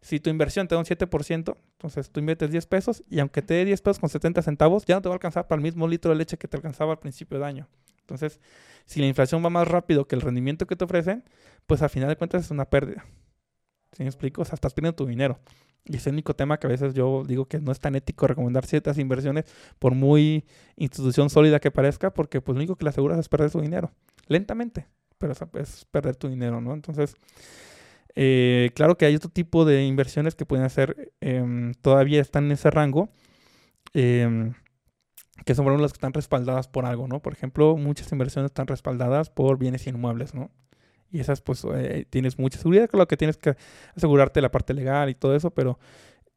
[0.00, 3.54] si tu inversión te da un 7%, entonces tú inviertes 10 pesos y aunque te
[3.54, 5.88] dé 10 pesos con 70 centavos, ya no te va a alcanzar para el mismo
[5.88, 7.68] litro de leche que te alcanzaba al principio de año.
[8.00, 8.40] Entonces,
[8.86, 11.24] si la inflación va más rápido que el rendimiento que te ofrecen,
[11.66, 13.04] pues al final de cuentas es una pérdida.
[13.92, 14.42] ¿Sí me explico?
[14.42, 15.40] O sea, estás perdiendo tu dinero.
[15.84, 18.26] Y es el único tema que a veces yo digo que no es tan ético
[18.26, 19.44] recomendar ciertas inversiones
[19.78, 20.44] por muy
[20.76, 23.90] institución sólida que parezca, porque pues lo único que le aseguras es perder tu dinero.
[24.26, 24.86] Lentamente,
[25.16, 26.74] pero es perder tu dinero, ¿no?
[26.74, 27.14] Entonces,
[28.14, 32.52] eh, claro que hay otro tipo de inversiones que pueden hacer, eh, todavía están en
[32.52, 33.08] ese rango,
[33.94, 34.52] eh,
[35.44, 37.20] que son las que están respaldadas por algo, ¿no?
[37.20, 40.50] Por ejemplo, muchas inversiones están respaldadas por bienes inmuebles, ¿no?
[41.10, 43.56] Y esas, pues, eh, tienes mucha seguridad, con lo que tienes que
[43.94, 45.78] asegurarte la parte legal y todo eso, pero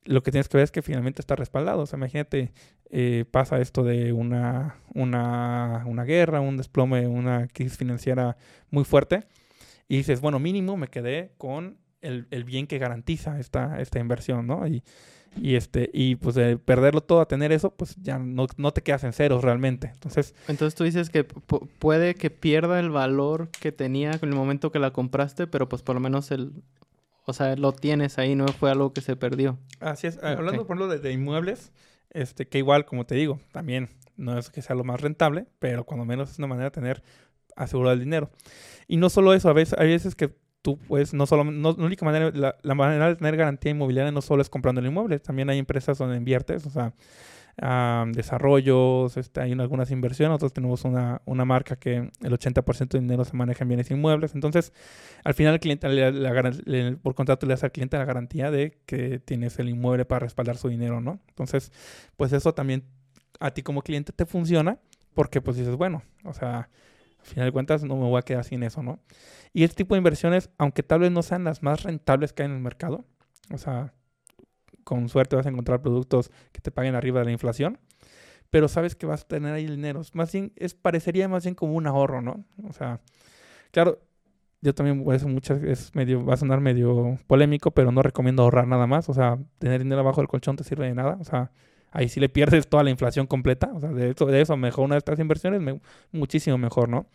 [0.05, 1.81] lo que tienes que ver es que finalmente está respaldado.
[1.81, 2.51] O sea, imagínate,
[2.89, 8.37] eh, pasa esto de una, una, una guerra, un desplome, una crisis financiera
[8.69, 9.25] muy fuerte,
[9.87, 14.47] y dices, bueno, mínimo me quedé con el, el bien que garantiza esta, esta inversión,
[14.47, 14.63] ¿no?
[15.35, 18.81] Y este y pues de perderlo todo a tener eso pues ya no, no te
[18.81, 19.91] quedas en ceros realmente.
[19.93, 24.71] Entonces entonces tú dices que puede que pierda el valor que tenía en el momento
[24.71, 26.51] que la compraste pero pues por lo menos el
[27.25, 29.57] o sea lo tienes ahí no fue algo que se perdió.
[29.79, 30.31] Así es okay.
[30.31, 31.71] hablando por ejemplo de, de, inmuebles
[32.09, 35.85] este que igual como te digo también no es que sea lo más rentable pero
[35.85, 37.03] cuando menos es una manera de tener
[37.55, 38.29] asegurado el dinero.
[38.87, 41.85] Y no solo eso a veces hay veces que tú pues no solo, no, la
[41.85, 45.19] única manera, la, la, manera de tener garantía inmobiliaria no solo es comprando el inmueble,
[45.19, 46.93] también hay empresas donde inviertes, o sea,
[48.13, 53.25] desarrollos, este, hay algunas inversiones, nosotros tenemos una, una marca que el 80% de dinero
[53.25, 54.73] se maneja en bienes inmuebles, entonces
[55.23, 55.87] al final el cliente,
[57.03, 60.57] por contrato le hace al cliente la garantía de que tienes el inmueble para respaldar
[60.57, 61.19] su dinero, ¿no?
[61.27, 61.71] Entonces,
[62.17, 62.83] pues eso también
[63.39, 64.79] a ti como cliente te funciona
[65.13, 66.69] porque pues dices, bueno, o sea,
[67.21, 68.99] al final de cuentas no me voy a quedar sin eso, ¿no?
[69.53, 72.49] Y este tipo de inversiones, aunque tal vez no sean las más rentables que hay
[72.49, 73.05] en el mercado,
[73.53, 73.93] o sea,
[74.83, 77.79] con suerte vas a encontrar productos que te paguen arriba de la inflación,
[78.49, 80.01] pero sabes que vas a tener ahí dinero.
[80.13, 82.43] Más bien, es, parecería más bien como un ahorro, ¿no?
[82.67, 82.99] O sea,
[83.71, 83.99] claro,
[84.61, 88.67] yo también a muchas, es medio, va a sonar medio polémico, pero no recomiendo ahorrar
[88.67, 89.09] nada más.
[89.09, 91.17] O sea, tener dinero abajo del colchón te sirve de nada.
[91.19, 91.51] O sea,
[91.91, 93.71] ahí sí le pierdes toda la inflación completa.
[93.73, 95.61] O sea, de eso, de eso mejor una de estas inversiones,
[96.11, 97.07] muchísimo mejor, ¿no?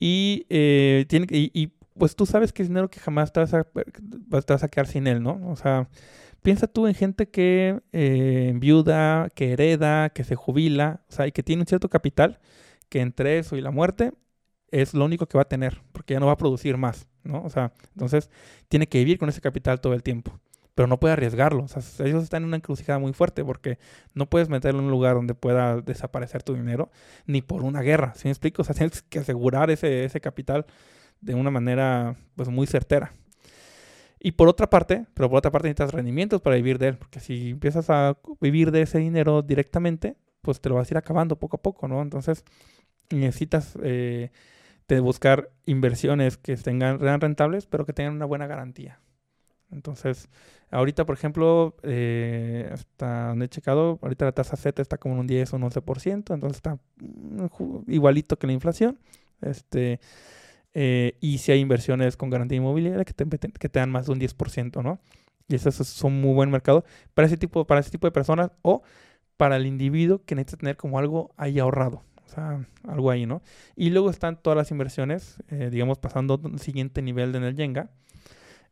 [0.00, 3.52] Y, eh, tiene, y, y, pues tú sabes que es dinero que jamás te vas
[3.54, 5.40] a, te vas a quedar sin él, ¿no?
[5.50, 5.88] O sea,
[6.42, 11.32] piensa tú en gente que eh, viuda, que hereda, que se jubila, o sea, y
[11.32, 12.38] que tiene un cierto capital,
[12.88, 14.12] que entre eso y la muerte
[14.70, 17.42] es lo único que va a tener, porque ya no va a producir más, ¿no?
[17.42, 18.30] O sea, entonces
[18.68, 20.38] tiene que vivir con ese capital todo el tiempo
[20.78, 21.64] pero no puede arriesgarlo.
[21.64, 23.80] O sea, ellos están en una encrucijada muy fuerte porque
[24.14, 26.92] no puedes meterlo en un lugar donde pueda desaparecer tu dinero,
[27.26, 28.62] ni por una guerra, ¿sí me explico?
[28.62, 30.66] O sea, tienes que asegurar ese, ese capital
[31.20, 33.12] de una manera pues muy certera.
[34.20, 37.18] Y por otra parte, pero por otra parte necesitas rendimientos para vivir de él, porque
[37.18, 41.40] si empiezas a vivir de ese dinero directamente, pues te lo vas a ir acabando
[41.40, 42.02] poco a poco, ¿no?
[42.02, 42.44] Entonces
[43.10, 44.30] necesitas eh,
[45.02, 49.00] buscar inversiones que tengan, sean rentables, pero que tengan una buena garantía.
[49.70, 50.28] Entonces,
[50.70, 55.20] ahorita, por ejemplo, eh, hasta donde he checado, ahorita la tasa Z está como en
[55.20, 57.46] un 10 o un 11%, entonces está mm,
[57.88, 58.98] igualito que la inflación.
[59.40, 60.00] Este,
[60.74, 64.12] eh, y si hay inversiones con garantía inmobiliaria que te, que te dan más de
[64.12, 65.00] un 10%, ¿no?
[65.48, 68.50] Y eso es un muy buen mercado para ese tipo, para ese tipo de personas
[68.62, 68.82] o
[69.36, 72.02] para el individuo que necesita tener como algo ahí ahorrado.
[72.26, 73.40] O sea, algo ahí, ¿no?
[73.74, 77.56] Y luego están todas las inversiones, eh, digamos, pasando al siguiente nivel de en el
[77.56, 77.90] Jenga,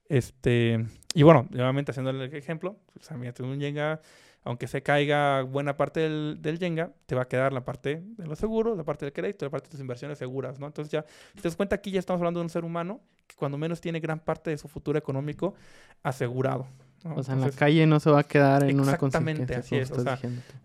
[0.09, 4.01] este, y bueno, nuevamente haciendo el ejemplo, sea, mira, un Jenga,
[4.45, 8.27] aunque se caiga buena parte del, del Jenga, te va a quedar la parte de
[8.27, 10.66] los seguros, la parte del crédito, la parte de tus inversiones seguras, ¿no?
[10.66, 13.35] Entonces ya, si te das cuenta, aquí ya estamos hablando de un ser humano que
[13.35, 15.55] cuando menos tiene gran parte de su futuro económico
[16.03, 16.66] asegurado.
[17.14, 19.90] O sea, en la calle no se va a quedar en una Exactamente, así es.
[19.90, 20.19] O sea,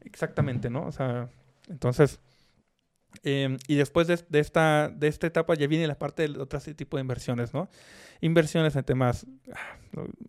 [0.03, 0.85] exactamente, ¿no?
[0.85, 1.29] O sea,
[1.67, 2.19] entonces...
[3.23, 6.59] Em, y después de, de, esta, de esta etapa ya viene la parte de otro
[6.59, 7.69] tipo de inversiones, ¿no?
[8.21, 9.77] Inversiones en temas, ah,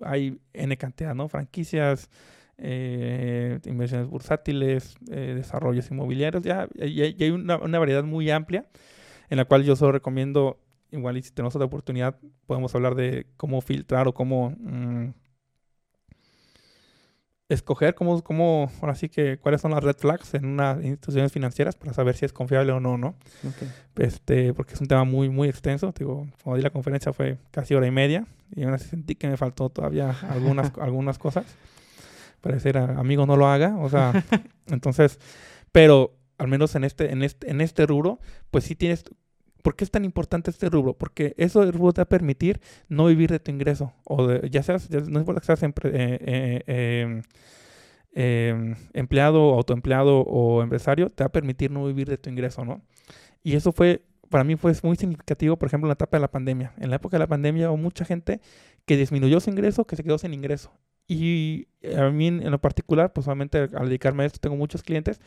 [0.03, 1.29] hay N cantidad, ¿no?
[1.29, 2.11] Franquicias,
[2.59, 8.67] eh, inversiones bursátiles, eh, desarrollos inmobiliarios, ya, hay una, variedad muy amplia
[9.31, 10.59] en la cual yo solo recomiendo,
[10.91, 14.51] igual y si tenemos otra oportunidad, podemos hablar de cómo filtrar o cómo...
[14.59, 15.11] Mm,
[17.53, 21.77] escoger cómo, cómo, ahora sí que, cuáles son las red flags en unas instituciones financieras
[21.77, 23.15] para saber si es confiable o no, ¿no?
[23.97, 25.93] Este, porque es un tema muy, muy extenso.
[25.97, 29.29] Digo, cuando di la conferencia fue casi hora y media y aún así sentí que
[29.29, 31.45] me faltó todavía algunas, algunas cosas.
[32.41, 34.25] Parecer amigo no lo haga, o sea,
[34.67, 35.21] entonces,
[35.71, 38.19] pero al menos en este, en este, en este rubro,
[38.51, 39.05] pues sí tienes
[39.63, 40.95] ¿Por qué es tan importante este rubro?
[40.95, 43.93] Porque eso rubro te va a permitir no vivir de tu ingreso.
[44.05, 47.23] O ya seas, no importa que seas eh, eh, em,
[48.13, 52.83] em, empleado, autoempleado o empresario, te va a permitir no vivir de tu ingreso, ¿no?
[53.45, 56.31] Y eso fue, para mí fue muy significativo, por ejemplo, en la etapa de la
[56.31, 56.73] pandemia.
[56.79, 58.41] En la época de la pandemia hubo mucha gente
[58.85, 60.73] que disminuyó su ingreso, que se quedó sin ingreso.
[61.09, 65.21] Y a mí en lo particular, pues solamente al dedicarme a esto, tengo muchos clientes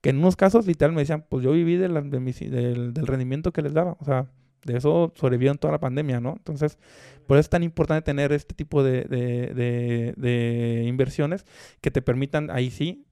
[0.00, 3.74] que en unos casos literal me decían, pues yo viví del, del, rendimiento que les
[3.74, 4.26] daba, o sea,
[4.64, 6.34] de eso sobrevivieron toda la pandemia, ¿no?
[6.36, 6.78] Entonces,
[7.26, 11.44] por eso es tan importante tener este tipo de, de, inversiones
[11.80, 13.04] que te permitan ahí sí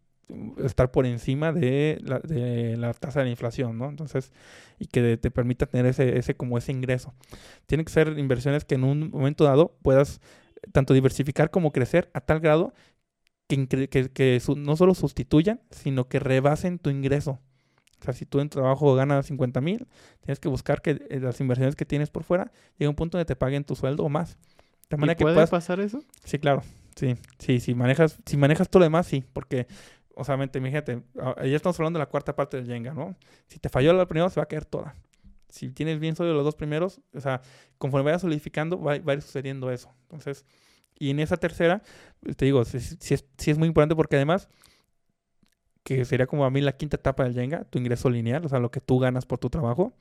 [0.65, 3.89] estar por encima de la, de la tasa de la inflación, ¿no?
[3.89, 4.33] Entonces,
[4.79, 7.15] y que te permita tener ese, ese como ese ingreso.
[7.67, 10.21] Tienen que ser inversiones que en un momento dado puedas
[10.73, 12.73] tanto diversificar como crecer a tal grado
[13.49, 17.39] que, que, no solo sustituyan, sino que rebasen tu ingreso.
[18.01, 19.87] O sea, si tú en trabajo ganas 50 mil,
[20.21, 23.17] tienes que buscar que eh, las inversiones que tienes por fuera lleguen a un punto
[23.17, 24.37] donde te paguen tu sueldo o más.
[24.91, 26.01] De manera que puede pasar eso?
[26.25, 26.63] Sí, claro.
[26.95, 29.67] Sí, sí, si manejas, si manejas todo lo demás, sí, porque,
[30.15, 33.17] o sea, imagínate, ah, ya estamos hablando de la cuarta parte del Jenga, ¿no?
[33.49, 34.95] Si te falló la primera, se va a caer toda.
[35.57, 37.41] Si tienes bien sólido los dos primeros, o sea,
[37.79, 39.95] conforme vayas solidificando, va, va a ir sucediendo eso.
[40.03, 40.45] Entonces,
[40.99, 41.83] y en esa tercera,
[42.37, 44.49] te digo, sí, es, es, muy importante porque además,
[45.83, 48.59] que sería como a mí la quinta etapa del Jenga, tu ingreso lineal, o sea,
[48.59, 49.93] lo que tú ganas por tu trabajo,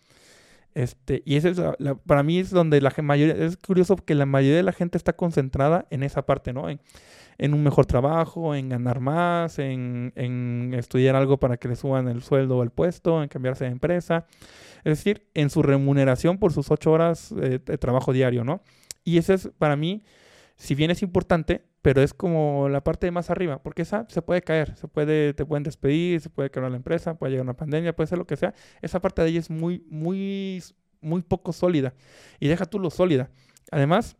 [0.75, 1.61] Este, y ese es
[2.05, 5.13] para mí es donde la mayoría, es curioso que la mayoría de la gente está
[5.13, 6.69] concentrada en esa parte, ¿no?
[6.69, 6.81] En,
[7.37, 12.07] en un mejor trabajo, en ganar más, en, en, estudiar algo para que le suban
[12.07, 14.25] el sueldo o el puesto, en cambiarse de empresa.
[14.83, 18.61] Es decir, en su remuneración por sus ocho horas de trabajo diario, ¿no?
[19.03, 20.03] Y ese es para mí,
[20.57, 24.23] si bien es importante, pero es como la parte de más arriba, porque esa se
[24.23, 27.55] puede caer, se puede, te pueden despedir, se puede quebrar la empresa, puede llegar una
[27.55, 28.55] pandemia, puede ser lo que sea.
[28.81, 30.63] Esa parte de ahí es muy, muy,
[30.99, 31.93] muy poco sólida.
[32.39, 33.29] Y deja tú lo sólida.
[33.69, 34.17] Además,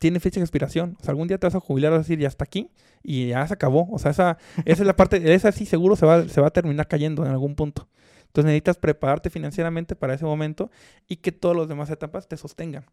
[0.00, 0.96] tiene fecha de expiración.
[0.98, 2.70] O sea, algún día te vas a jubilar, vas a decir, ya está aquí
[3.02, 3.86] y ya se acabó.
[3.92, 6.50] O sea, esa, esa es la parte, esa sí seguro se va, se va a
[6.50, 7.86] terminar cayendo en algún punto.
[8.22, 10.70] Entonces necesitas prepararte financieramente para ese momento
[11.06, 12.86] y que todas las demás etapas te sostengan.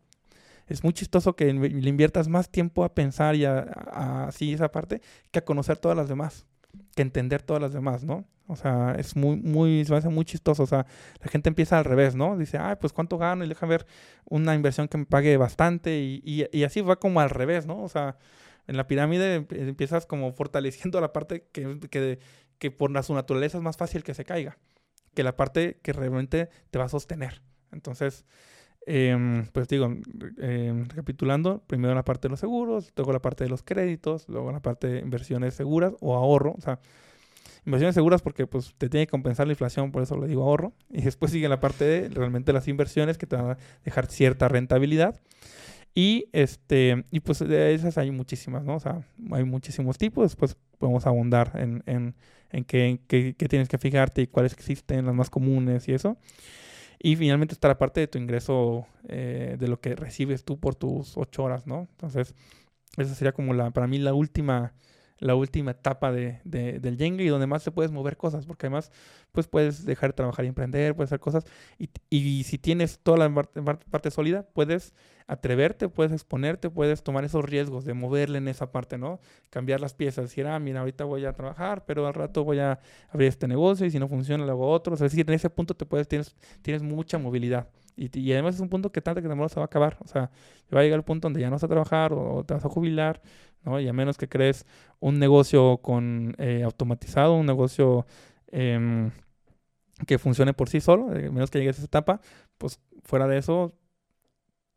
[0.68, 3.60] Es muy chistoso que le inviertas más tiempo a pensar y a,
[4.28, 6.46] así esa parte que a conocer todas las demás,
[6.96, 8.26] que entender todas las demás, ¿no?
[8.48, 10.64] O sea, es muy, muy, se hace muy chistoso.
[10.64, 10.86] O sea,
[11.20, 12.38] la gente empieza al revés, ¿no?
[12.38, 13.86] Dice, ay, pues cuánto gano y deja ver
[14.26, 17.84] una inversión que me pague bastante y, y, así va como al revés, ¿no?
[17.84, 18.18] O sea,
[18.68, 22.20] en la pirámide empiezas como fortaleciendo la parte que, que,
[22.58, 24.58] que por su naturaleza es más fácil que se caiga,
[25.14, 27.42] que la parte que realmente te va a sostener.
[27.72, 28.26] Entonces,
[28.90, 29.94] eh, pues digo,
[30.40, 34.52] eh, recapitulando, primero la parte de los seguros, luego la parte de los créditos, luego
[34.52, 36.80] la parte de inversiones seguras o ahorro, o sea,
[37.66, 40.74] inversiones seguras porque pues te tiene que compensar la inflación, por eso le digo ahorro.
[40.90, 44.48] Y después sigue la parte de realmente las inversiones que te van a dejar cierta
[44.48, 45.20] rentabilidad.
[45.94, 48.76] Y este, y pues de esas hay muchísimas, ¿no?
[48.76, 50.24] O sea, hay muchísimos tipos.
[50.24, 52.16] Después podemos abundar en, en,
[52.52, 56.18] en qué, qué, qué, tienes que fijarte y cuáles existen, las más comunes y eso.
[57.00, 60.76] Y finalmente está la parte de tu ingreso, eh, de lo que recibes tú por
[60.76, 61.88] tus ocho horas, ¿no?
[61.92, 62.34] Entonces,
[62.98, 64.74] esa sería como la, para mí la última
[65.20, 68.92] la última etapa de, del Jenga y donde más te puedes mover cosas, porque además
[69.32, 71.46] pues puedes dejar de trabajar y emprender, puedes hacer cosas
[72.10, 74.94] y, si tienes toda la parte, sólida, puedes
[75.28, 79.20] atreverte, puedes exponerte, puedes tomar esos riesgos de moverle en esa parte, ¿no?
[79.50, 82.80] Cambiar las piezas, decir, ah, mira, ahorita voy a trabajar, pero al rato voy a
[83.10, 84.94] abrir este negocio y si no funciona, lo hago otro.
[84.94, 87.68] es decir, en ese punto te puedes, tienes, tienes mucha movilidad.
[87.98, 89.98] Y, además es un punto que tanto que demora se va a acabar.
[90.02, 90.30] O sea,
[90.74, 92.70] va a llegar el punto donde ya no vas a trabajar o te vas a
[92.70, 93.22] jubilar
[93.80, 94.66] y a menos que crees
[95.00, 98.06] un negocio con eh, automatizado, un negocio
[98.52, 99.12] em,
[100.06, 102.22] que funcione por sí solo, a menos que llegues a esa etapa,
[102.58, 103.74] pues fuera de eso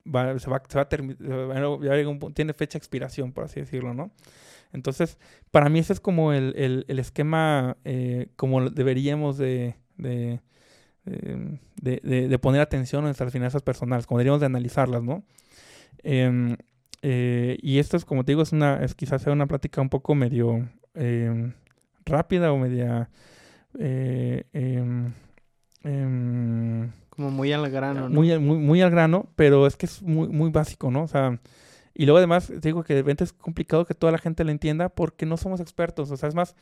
[0.04, 0.10] se
[0.50, 4.10] va, se va tiene fecha de expiración, por así decirlo, ¿no?
[4.72, 5.18] Entonces,
[5.50, 10.40] para mí ese es como el, el, esquema eh, como deberíamos de, de,
[11.04, 15.24] de, de, poner atención a nuestras finanzas personales, como deberíamos de analizarlas, ¿no?
[16.02, 16.56] Eh,
[17.02, 19.88] eh, y esto es, como te digo, es una, es quizás sea una plática un
[19.88, 21.52] poco medio em,
[22.04, 23.10] rápida o media...
[23.78, 25.12] Eh, em,
[25.84, 28.14] em, como muy al grano, ¿no?
[28.14, 31.04] Muy, muy, muy al grano, pero es que es muy, muy básico, ¿no?
[31.04, 31.38] O sea,
[31.94, 34.88] y luego además, digo que de repente es complicado que toda la gente lo entienda
[34.88, 36.10] porque no somos expertos.
[36.10, 36.54] O sea, es más,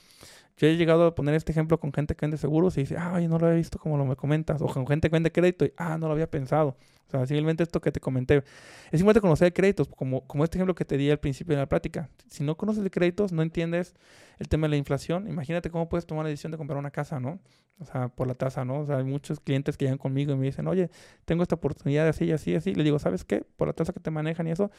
[0.58, 3.28] yo he llegado a poner este ejemplo con gente que vende seguros y dice, ay,
[3.28, 4.60] no lo había visto como lo me comentas.
[4.60, 6.76] O con gente que vende crédito y, ah, no lo había pensado.
[7.06, 8.42] O sea, simplemente esto que te comenté.
[8.90, 11.66] Es importante conocer créditos, como, como este ejemplo que te di al principio de la
[11.66, 12.10] práctica.
[12.26, 13.94] Si no conoces de créditos, no entiendes
[14.38, 15.28] el tema de la inflación.
[15.28, 17.38] Imagínate cómo puedes tomar la decisión de comprar una casa, ¿no?
[17.78, 18.80] O sea, por la tasa, ¿no?
[18.80, 20.90] O sea, hay muchos clientes que llegan conmigo y me dicen, oye,
[21.24, 22.74] tengo esta oportunidad de así, así, así.
[22.74, 23.44] Le digo, ¿sabes qué?
[23.56, 24.72] Por la tasa que te manejan y eso,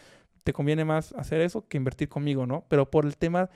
[0.44, 2.66] te conviene más hacer eso que invertir conmigo, ¿no?
[2.68, 3.50] Pero por el tema,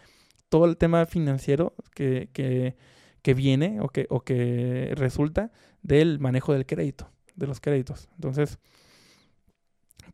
[0.54, 2.76] todo el tema financiero que, que,
[3.24, 8.08] que viene o que, o que resulta del manejo del crédito de los créditos.
[8.18, 8.60] Entonces,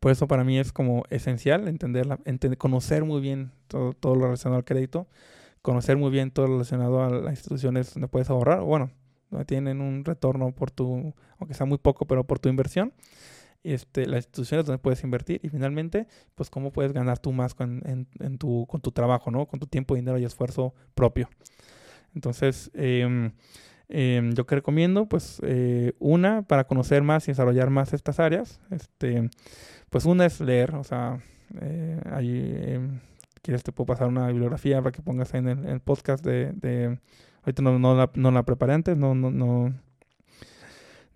[0.00, 4.24] por eso para mí es como esencial entenderla, entender, conocer muy bien todo, todo, lo
[4.24, 5.08] relacionado al crédito,
[5.60, 8.90] conocer muy bien todo lo relacionado a las instituciones donde puedes ahorrar, bueno,
[9.28, 12.94] donde tienen un retorno por tu, aunque sea muy poco, pero por tu inversión.
[13.62, 17.82] Este, las instituciones donde puedes invertir y finalmente, pues cómo puedes ganar tú más con,
[17.84, 19.46] en, tu, con tu trabajo, ¿no?
[19.46, 21.28] Con tu tiempo, dinero y esfuerzo propio.
[22.14, 23.30] Entonces, eh,
[23.92, 28.60] Em, yo que recomiendo, pues eh, una, para conocer más y desarrollar más estas áreas,
[28.70, 29.28] este,
[29.90, 31.18] pues una es leer, o sea,
[31.60, 33.00] eh, ahí, em,
[33.42, 37.00] quieres te puedo pasar una bibliografía para que pongas en el, podcast de, de,
[37.42, 39.74] ahorita no, no, la, no la preparé antes, no, no, no,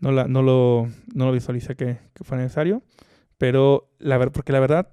[0.04, 2.82] no, la, no, lo, no lo visualicé que, fue necesario,
[3.38, 4.90] pero la verdad, porque la verdad,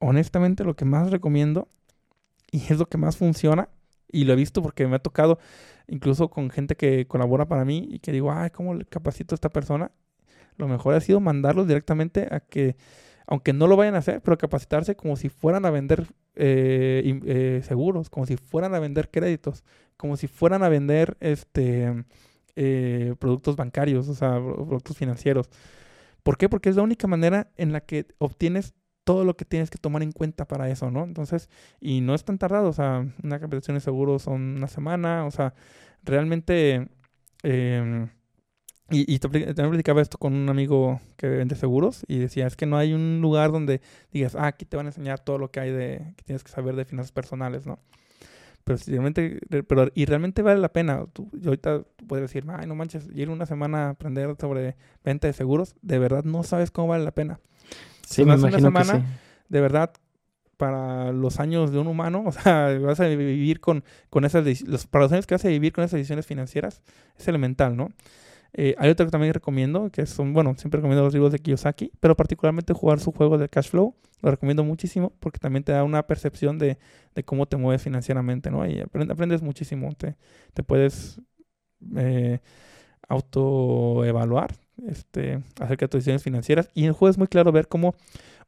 [0.00, 1.68] honestamente lo que más recomiendo
[2.50, 3.68] y es lo que más funciona,
[4.10, 5.38] y lo he visto porque me ha tocado
[5.86, 9.36] incluso con gente que colabora para mí y que digo, ay, ¿cómo le capacito a
[9.36, 9.92] esta persona?
[10.56, 12.76] Lo mejor ha sido mandarlos directamente a que,
[13.28, 17.60] aunque no lo vayan a hacer, pero capacitarse como si fueran a vender eh, eh,
[17.62, 19.62] seguros, como si fueran a vender créditos,
[19.96, 22.04] como si fueran a vender este
[22.56, 25.48] eh, productos bancarios, o sea, productos financieros.
[26.22, 26.48] ¿Por qué?
[26.48, 28.74] Porque es la única manera en la que obtienes
[29.04, 31.04] todo lo que tienes que tomar en cuenta para eso, ¿no?
[31.04, 31.48] Entonces,
[31.80, 35.30] y no es tan tardado, o sea, una captación de seguros son una semana, o
[35.30, 35.54] sea,
[36.04, 36.88] realmente...
[37.42, 38.08] Em,
[38.90, 42.76] y, también platicaba esto con un amigo que vende seguros y decía, es que no
[42.76, 43.80] hay un lugar donde
[44.12, 46.50] digas, ah, aquí te van a enseñar todo lo que hay de, que tienes que
[46.50, 47.78] saber de finanzas personales, ¿no?
[48.64, 51.06] Pero realmente, pero, y realmente vale la pena.
[51.12, 55.26] Tú, yo ahorita puedes decir, ay, no manches, ir una semana a aprender sobre venta
[55.26, 57.40] de seguros, de verdad no sabes cómo vale la pena.
[58.06, 59.14] Sí, me imagino una semana, que sí.
[59.48, 59.92] de verdad,
[60.56, 64.86] para los años de un humano, o sea, vas a vivir con, con esas, los,
[64.86, 66.82] para los años que vas a vivir con esas decisiones financieras,
[67.18, 67.90] es elemental, ¿no?
[68.54, 71.90] Eh, hay otro que también recomiendo, que son, bueno, siempre recomiendo los libros de Kiyosaki,
[72.00, 75.84] pero particularmente jugar su juego de cash flow, lo recomiendo muchísimo porque también te da
[75.84, 76.78] una percepción de,
[77.14, 78.66] de cómo te mueves financieramente, ¿no?
[78.66, 80.16] Y aprendes muchísimo, te,
[80.52, 81.20] te puedes
[81.96, 82.40] eh,
[83.08, 84.54] autoevaluar
[84.86, 87.94] este, acerca de tus decisiones financieras y en el juego es muy claro ver cómo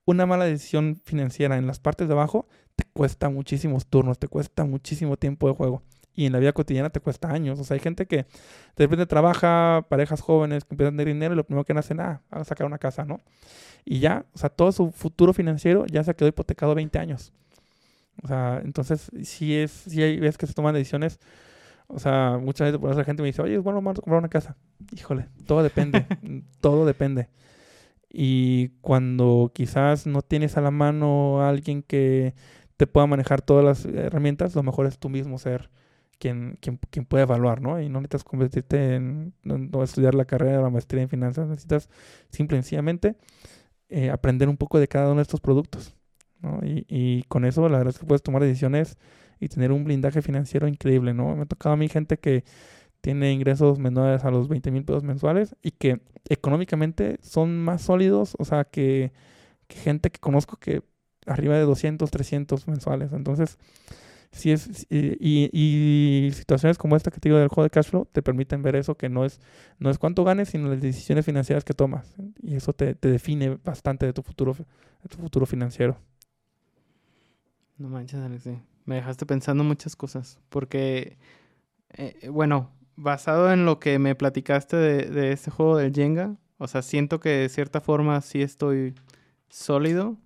[0.05, 2.47] una mala decisión financiera en las partes de abajo
[2.77, 5.83] te cuesta muchísimos turnos, te cuesta muchísimo tiempo de juego
[6.15, 7.59] y en la vida cotidiana te cuesta años.
[7.59, 8.27] O sea, hay gente que de
[8.77, 12.21] repente trabaja, parejas jóvenes que empiezan a tener dinero y lo primero que hacen, ah,
[12.31, 13.21] van a sacar una casa, ¿no?
[13.85, 17.33] Y ya, o sea, todo su futuro financiero ya se quedó hipotecado 20 años.
[18.23, 21.19] O sea, entonces, si es, si hay veces que se toman decisiones,
[21.89, 24.57] o sea, muchas veces por esa gente me dice, oye, es bueno comprar una casa.
[24.97, 26.07] Híjole, todo depende,
[26.61, 27.29] todo depende.
[28.09, 32.35] Y cuando quizás no tienes a la mano a alguien que
[32.77, 35.71] te pueda manejar todas las herramientas, lo mejor es tú mismo ser
[36.25, 37.79] quien, quien, quien puede evaluar, ¿no?
[37.83, 41.91] Y no necesitas convertirte en, no, estudiar la carrera, la maestría en finanzas, necesitas
[42.31, 43.17] simple y sencillamente
[43.91, 45.95] eh, aprender un poco de cada uno de estos productos,
[46.41, 46.61] ¿no?
[46.65, 48.97] Y, y con eso la verdad es que puedes tomar decisiones
[49.39, 51.37] y tener un blindaje financiero increíble, ¿no?
[51.37, 52.43] Me ha tocado a mí gente que
[53.03, 56.01] tiene ingresos menores a los 20 mil pesos mensuales y que
[56.31, 59.13] económicamente son más sólidos, o sea, que,
[59.67, 60.81] que gente que conozco que
[61.27, 63.13] arriba de 200, 300 mensuales.
[63.13, 63.59] Entonces,
[64.35, 68.07] si es, y, y, situaciones como esta que te digo del juego de cash flow
[68.11, 69.41] te permiten ver eso, que no es,
[69.79, 72.15] no es cuánto ganes, sino las decisiones financieras que tomas.
[72.43, 74.57] Y eso te, define bastante de tu futuro,
[75.09, 75.97] tu futuro financiero.
[77.79, 78.47] No manches, Alex.
[78.85, 80.41] Me dejaste pensando muchas cosas.
[80.49, 81.17] Porque,
[81.91, 86.67] eh, bueno, basado en lo que me platicaste de, de este juego del Jenga, o
[86.67, 88.95] sea, siento que de cierta forma sí estoy
[89.49, 90.17] sólido,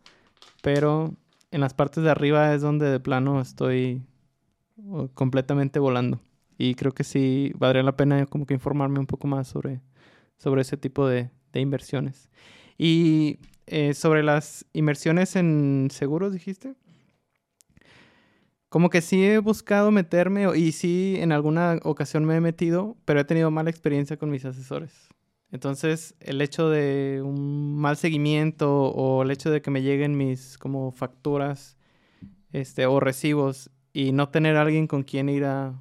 [0.63, 1.15] pero
[1.51, 4.03] en las partes de arriba es donde de plano estoy
[5.15, 6.21] completamente volando.
[6.57, 9.81] Y creo que sí valdría la pena como que informarme un poco más sobre,
[10.39, 12.31] sobre ese tipo de, inversiones.
[12.77, 16.75] Y eh, sobre las inversiones en seguros, dijiste.
[18.69, 23.21] Como que sí he buscado meterme y sí en alguna ocasión me he metido, pero
[23.21, 25.09] he tenido mala experiencia con mis asesores.
[25.51, 30.59] Entonces, el hecho de un mal seguimiento o el hecho de que me lleguen mis
[30.59, 31.77] como facturas
[32.53, 35.81] este, o recibos y no tener a alguien con quien ir a,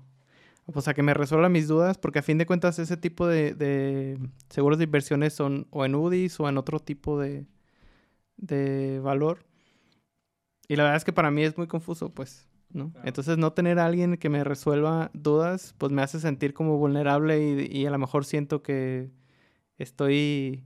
[0.72, 3.53] pues a que me resuelva mis dudas, porque a fin de cuentas ese tipo de,
[3.53, 4.18] de
[4.49, 7.45] seguros de inversiones son o en UDIs o en otro tipo de,
[8.38, 9.45] de valor.
[10.70, 12.93] Y la verdad es que para mí es muy confuso, pues, ¿no?
[13.03, 17.41] Entonces no tener a alguien que me resuelva dudas, pues me hace sentir como vulnerable
[17.41, 19.09] y, y a lo mejor siento que
[19.78, 20.63] estoy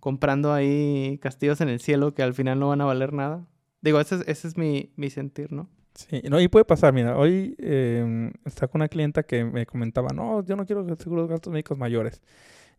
[0.00, 3.46] comprando ahí castillos en el cielo que al final no van a valer nada.
[3.82, 5.68] Digo, ese es, ese es mi, mi sentir, ¿no?
[5.94, 10.10] Sí, no, y puede pasar, mira, hoy eh, está con una clienta que me comentaba,
[10.14, 12.22] no, yo no quiero seguros de gastos médicos mayores.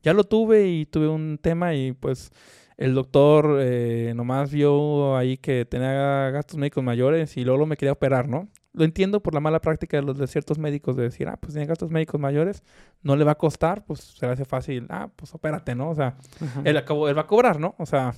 [0.02, 2.32] Ya lo tuve y tuve un tema y pues
[2.78, 7.92] el doctor eh, nomás vio ahí que tenía gastos médicos mayores y luego me quería
[7.94, 8.50] operar, ¿no?
[8.74, 11.54] Lo entiendo por la mala práctica de los de ciertos médicos de decir, ah, pues
[11.54, 12.64] tiene gastos médicos mayores,
[13.02, 15.90] no le va a costar, pues se le hace fácil, ah, pues opérate, ¿no?
[15.90, 16.16] O sea,
[16.64, 17.76] él, acabó, él va a cobrar, ¿no?
[17.78, 18.14] O sea,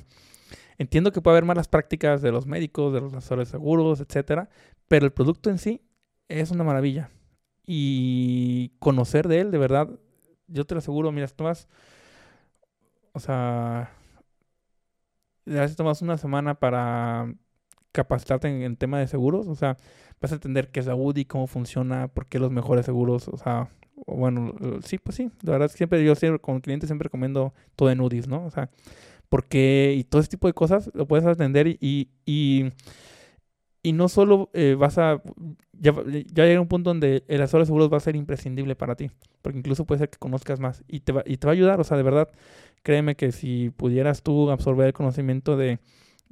[0.78, 4.50] entiendo que puede haber malas prácticas de los médicos, de los asesores seguros, etcétera,
[4.88, 5.82] pero el producto en sí
[6.30, 7.10] es una maravilla.
[7.66, 9.90] Y conocer de él, de verdad,
[10.48, 11.68] yo te lo aseguro, mira, si tomas,
[13.14, 13.92] o sea,
[15.46, 17.34] si tomas una semana para
[17.92, 19.78] capacitarte en, el tema de seguros, o sea,
[20.24, 23.38] vas a entender qué es la UDI, cómo funciona, por qué los mejores seguros, o
[23.38, 23.70] sea,
[24.08, 24.56] bueno,
[24.86, 27.92] sí, pues sí, la verdad es que siempre yo siempre, como cliente siempre recomiendo todo
[27.92, 28.46] en UDIs, ¿no?
[28.46, 28.70] O sea,
[29.28, 32.72] porque, y todo ese tipo de cosas lo puedes atender y, y,
[33.84, 35.22] y no solo eh, vas a,
[35.74, 35.94] ya,
[36.34, 39.12] ya llega un punto donde el asesor de seguros va a ser imprescindible para ti,
[39.42, 41.82] porque incluso puede ser que conozcas más y te va, y te va a ayudar,
[41.82, 42.30] o sea, de verdad,
[42.82, 45.80] créeme que si pudieras tú absorber el conocimiento de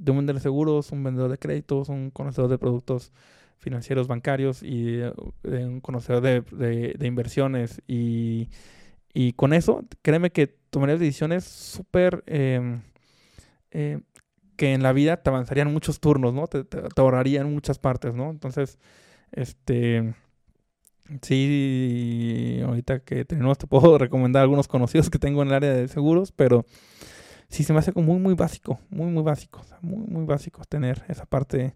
[0.02, 3.12] de un vendedor de seguros, un vendedor de créditos, un conocedor de productos
[3.62, 5.12] financieros bancarios y eh,
[5.44, 6.40] un conocedor de,
[6.98, 8.50] de, inversiones y,
[9.14, 12.24] Y con eso, créeme que tomarías decisiones súper...
[12.26, 12.82] Em,
[13.70, 14.00] eh,
[14.56, 16.46] que en la vida te avanzarían muchos turnos, ¿no?
[16.46, 18.30] Te, te, ahorrarían muchas partes, ¿no?
[18.30, 18.78] Entonces,
[19.32, 20.14] este...
[21.20, 25.88] Sí, ahorita que tenemos te puedo recomendar algunos conocidos que tengo en el área de
[25.88, 26.64] seguros, pero
[27.48, 30.24] sí se me hace como muy, muy básico, muy, muy básico, o sea, muy, muy
[30.24, 31.74] básico tener esa parte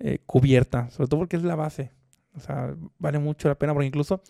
[0.00, 1.92] eh, cubierta, sobre todo porque es la base.
[2.34, 4.22] O sea, vale mucho la pena porque incluso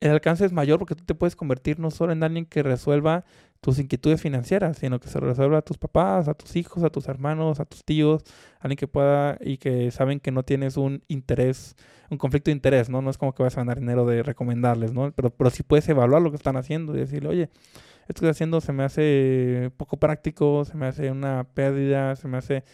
[0.00, 3.24] el alcance es mayor porque tú te puedes convertir no solo en alguien que resuelva
[3.60, 7.06] tus inquietudes financieras, sino que se resuelva a tus papás, a tus hijos, a tus
[7.06, 8.24] hermanos, a tus tíos,
[8.58, 11.76] alguien que pueda y que saben que no tienes un interés,
[12.10, 13.00] un conflicto de interés, ¿no?
[13.00, 15.12] No es como que vas a ganar dinero de recomendarles, ¿no?
[15.12, 18.28] Pero, pero sí puedes evaluar lo que están haciendo y decirle, oye, esto que estoy
[18.30, 22.64] haciendo se me hace poco práctico, se me hace una pérdida, se me hace,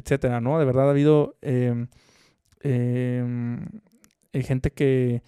[0.00, 0.58] etcétera, ¿no?
[0.58, 1.86] De verdad ha habido eh,
[2.62, 3.24] eh,
[4.34, 5.22] gente que,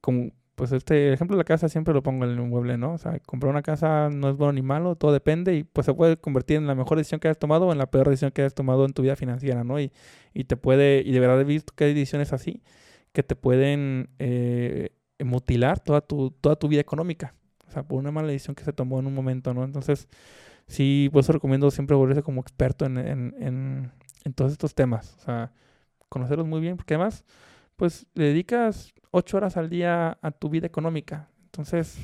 [0.00, 2.92] como pues este ejemplo de la casa siempre lo pongo en el inmueble, ¿no?
[2.94, 5.94] O sea, comprar una casa no es bueno ni malo, todo depende y pues se
[5.94, 8.42] puede convertir en la mejor decisión que hayas tomado o en la peor decisión que
[8.42, 9.80] hayas tomado en tu vida financiera, ¿no?
[9.80, 9.92] Y,
[10.32, 12.62] y te puede, y de verdad he visto que hay decisiones así
[13.12, 14.90] que te pueden eh,
[15.24, 17.34] mutilar toda tu, toda tu vida económica.
[17.66, 19.64] O sea, por una mala decisión que se tomó en un momento, ¿no?
[19.64, 20.08] Entonces,
[20.66, 23.92] sí, por eso recomiendo siempre volverse como experto en, en, en,
[24.24, 25.14] en todos estos temas.
[25.18, 25.52] O sea,
[26.08, 27.24] conocerlos muy bien, porque además,
[27.76, 31.28] pues le dedicas ocho horas al día a tu vida económica.
[31.46, 31.98] Entonces,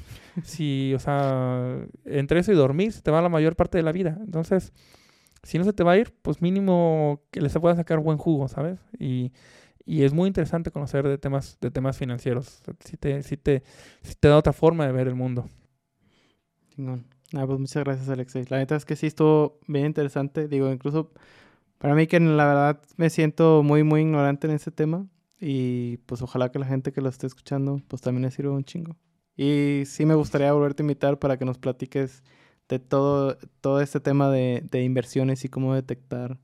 [0.45, 3.93] si, o sea, entre eso y dormir, se te va la mayor parte de la
[3.93, 4.16] vida.
[4.21, 4.73] Entonces,
[5.43, 8.47] si no se te va a ir, pues mínimo que les pueda sacar buen jugo,
[8.47, 8.79] ¿sabes?
[8.99, 9.33] Y,
[9.85, 12.62] y es muy interesante conocer de temas, de temas financieros.
[12.81, 13.64] Si te, si te,
[14.03, 15.49] si te da otra forma de ver el mundo.
[17.35, 18.45] Ah, pues muchas gracias, Alexei.
[18.49, 20.47] La neta es que sí estuvo bien interesante.
[20.47, 21.12] Digo, incluso
[21.81, 25.07] para mí que la verdad me siento muy, muy ignorante en ese tema.
[25.41, 28.64] Y pues ojalá que la gente que lo esté escuchando pues también le sirva un
[28.64, 28.97] chingo.
[29.35, 32.22] Y sí me gustaría volverte a invitar para que nos platiques
[32.68, 36.39] de todo, todo este tema de, de inversiones y cómo detectar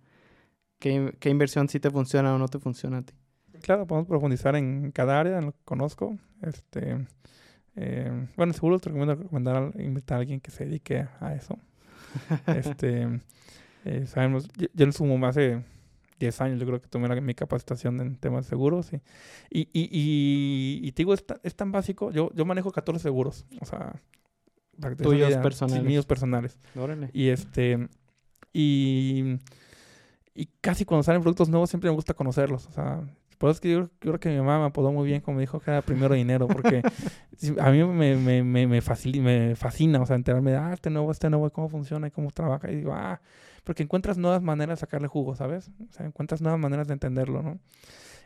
[0.79, 3.13] qué, qué, inversión sí te funciona o no te funciona a ti.
[3.61, 6.17] Claro, podemos profundizar en cada área, en lo que conozco.
[6.41, 7.07] Este,
[7.77, 11.59] eh, bueno, seguro te recomiendo recomendar, invitar a alguien que se dedique a eso.
[12.47, 13.21] este,
[13.87, 15.63] eh, sabemos, yo, yo en sumo más de
[16.19, 18.91] 10 años yo creo que tomé mi capacitación en temas de seguros.
[18.93, 18.97] Y,
[19.51, 22.11] y, y, y, te digo, es, es, tan básico.
[22.11, 23.47] Yo, yo manejo 14 seguros.
[23.61, 23.95] O sea,
[25.01, 25.83] tuyos personales.
[25.83, 26.59] Sí, míos personales.
[26.75, 27.11] Órale.
[27.13, 27.89] Y este.
[28.53, 29.37] Y,
[30.35, 32.67] y casi cuando salen productos nuevos siempre me gusta conocerlos.
[32.67, 33.03] O sea,
[33.39, 35.43] por eso es que yo, creo que mi mamá me apodó muy bien, como me
[35.43, 36.83] dijo que era primero dinero, porque
[37.61, 41.29] a mí me, me, me, me, fascina, o sea, enterarme de, ah, este nuevo, este
[41.29, 42.71] nuevo, cómo funciona y cómo trabaja.
[42.71, 43.21] Y digo, ah,
[43.67, 45.73] porque encuentras nuevas maneras de sacarle jugo, ¿sabes?
[45.91, 47.59] O sea, encuentras nuevas maneras de entenderlo, ¿no?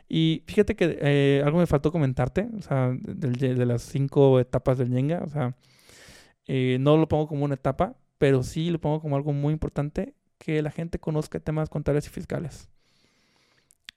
[0.07, 4.77] Y fíjate que eh, algo me faltó comentarte, o sea, de, de, las cinco etapas
[4.77, 5.55] del Jenga, o sea,
[6.45, 10.13] eh, no lo pongo como una etapa, pero sí lo pongo como algo muy importante
[10.37, 12.70] que la gente conozca temas contables y fiscales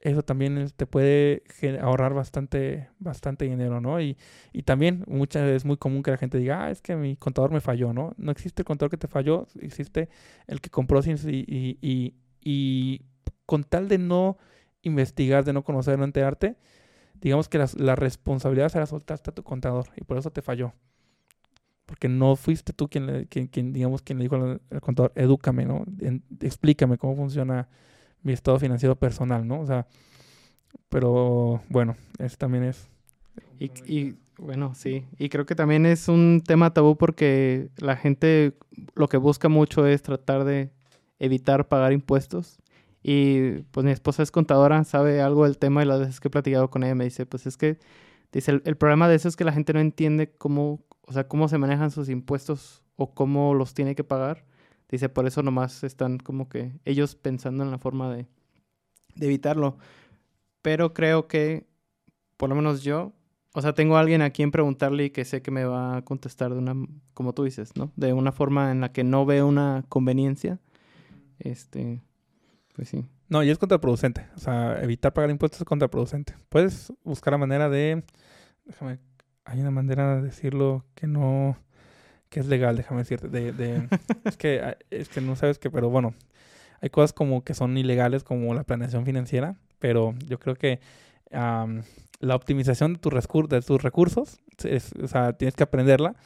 [0.05, 1.43] eso también te puede
[1.81, 4.01] ahorrar bastante, bastante dinero, ¿no?
[4.03, 4.19] Y,
[4.53, 7.17] y también muchas veces es muy común que la gente diga, ah, es que mi
[7.17, 8.13] contador me falló, ¿no?
[8.19, 10.11] No existe el contador que te falló, existe
[10.47, 13.01] el que compró sin, y, y, y,
[13.47, 14.37] con tal de no
[14.83, 16.57] investigar, de no conocer, no enterarte,
[17.15, 20.75] digamos que la responsabilidad se la soltaste a tu contador y por eso te falló.
[21.87, 25.85] Porque no fuiste tú quien, le, quien, digamos, quien le dijo al, contador, edúcame, ¿no?
[26.41, 27.69] explícame cómo funciona
[28.25, 29.61] mi estado financiero personal, ¿no?
[29.61, 29.87] O sea,
[30.89, 32.89] pero bueno, eso también es.
[33.61, 38.55] Y, y, bueno, sí, y creo que también es un tema tabú porque la gente
[38.95, 40.71] lo que busca mucho es tratar de
[41.19, 42.59] evitar pagar impuestos.
[43.03, 46.31] Y pues mi esposa es contadora, sabe algo del tema y las veces que he
[46.31, 47.79] platicado con ella me dice, pues es que,
[48.33, 51.29] dice, el, el problema de eso es que la gente no entiende cómo, o sea,
[51.29, 54.45] cómo se manejan sus impuestos o cómo los tiene que pagar.
[54.89, 58.27] Dice, por eso nomás están como que ellos pensando en la forma de,
[59.15, 59.79] de evitarlo.
[60.63, 61.67] Pero creo que,
[62.37, 63.13] por lo menos yo,
[63.55, 66.03] o sea, tengo a alguien a quien preguntarle y que sé que me va a
[66.03, 66.75] contestar de una,
[67.15, 67.93] como tú dices, ¿no?
[67.95, 70.59] De una forma en la que no ve una conveniencia.
[71.39, 72.03] Este,
[72.75, 73.07] pues sí.
[73.29, 74.27] No, y es contraproducente.
[74.37, 76.35] O sea, evitar pagar impuestos es contraproducente.
[76.49, 78.03] Puedes buscar la manera de,
[78.65, 78.99] déjame,
[79.45, 81.57] hay una manera de decirlo que no
[82.35, 83.29] que es legal, déjame decirte.
[83.29, 83.89] De, de
[84.25, 86.15] es, que, ah, es que no sabes que, pero bueno,
[86.81, 90.81] hay cosas como que son ilegales, como la planeación financiera, pero yo creo que
[91.31, 93.13] la optimización de, tus
[93.49, 96.17] de tus recursos, es, o sea, tienes que aprenderla,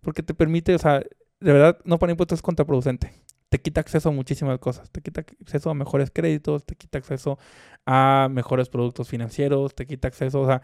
[0.00, 1.00] porque te permite, o sea,
[1.40, 3.12] de verdad, no poner impuestos es contraproducente.
[3.50, 4.90] Te quita acceso a muchísimas cosas.
[4.90, 7.38] Te quita acceso a mejores créditos, te quita acceso
[7.84, 10.62] a mejores productos financieros, te quita acceso, o sea,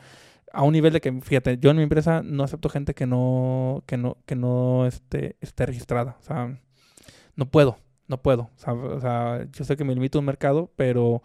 [0.52, 3.82] a un nivel de que, fíjate, yo en mi empresa no acepto gente que no,
[3.86, 6.16] que no, que no esté, esté registrada.
[6.20, 6.58] O sea,
[7.36, 7.78] no puedo,
[8.08, 8.50] no puedo.
[8.66, 11.22] O sea, yo sé que me limito a un mercado, pero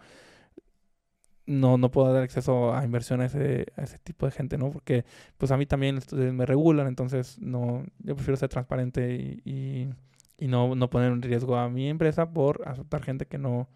[1.46, 3.66] no, no puedo dar acceso a inversión a ese,
[4.02, 4.70] tipo de gente, ¿no?
[4.70, 5.04] Porque
[5.38, 9.14] pues a mí también me regulan, entonces no, yo prefiero ser transparente
[9.44, 9.90] y,
[10.38, 13.68] y, no, no poner en riesgo a mi empresa por aceptar gente que no,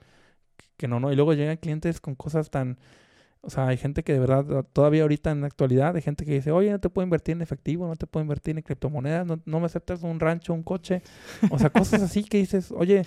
[0.76, 1.12] que no, no.
[1.12, 2.78] Y luego llegan clientes con cosas tan
[3.40, 6.32] o sea, hay gente que de verdad, todavía ahorita en la actualidad, hay gente que
[6.32, 9.40] dice, oye, no te puedo invertir en efectivo, no te puedo invertir en criptomonedas, no,
[9.44, 11.02] no me aceptas un rancho, un coche.
[11.50, 13.02] O sea, cosas así que dices, oye,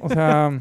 [0.00, 0.60] o sea,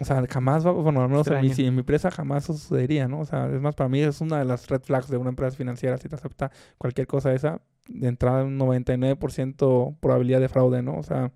[0.00, 3.20] o sea, jamás va, bueno, al menos en mi, en mi empresa jamás sucedería, ¿no?
[3.20, 5.56] O sea, es más, para mí es una de las red flags de una empresa
[5.56, 10.98] financiera, si te acepta cualquier cosa esa, de entrada un 99% probabilidad de fraude, ¿no?
[10.98, 11.32] O sea,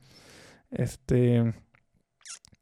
[0.70, 1.54] este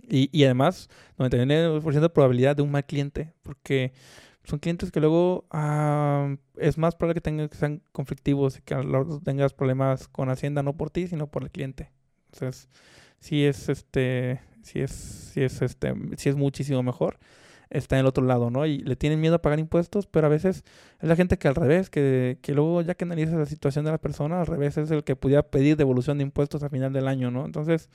[0.08, 0.88] y, y además,
[1.18, 3.92] 99% de probabilidad de un mal cliente, porque
[4.44, 8.76] son clientes que luego ah, es más probable que, tengan, que sean conflictivos y que
[9.24, 11.90] tengas problemas con Hacienda, no por ti, sino por el cliente.
[12.32, 12.68] Entonces,
[13.18, 17.18] sí es este, sí es, sí es este, sí es muchísimo mejor
[17.70, 18.66] está en el otro lado, ¿no?
[18.66, 20.64] Y le tienen miedo a pagar impuestos, pero a veces
[21.00, 23.90] es la gente que al revés, que, que luego ya que analizas la situación de
[23.90, 27.08] la persona, al revés es el que pudiera pedir devolución de impuestos a final del
[27.08, 27.44] año, ¿no?
[27.44, 27.90] Entonces,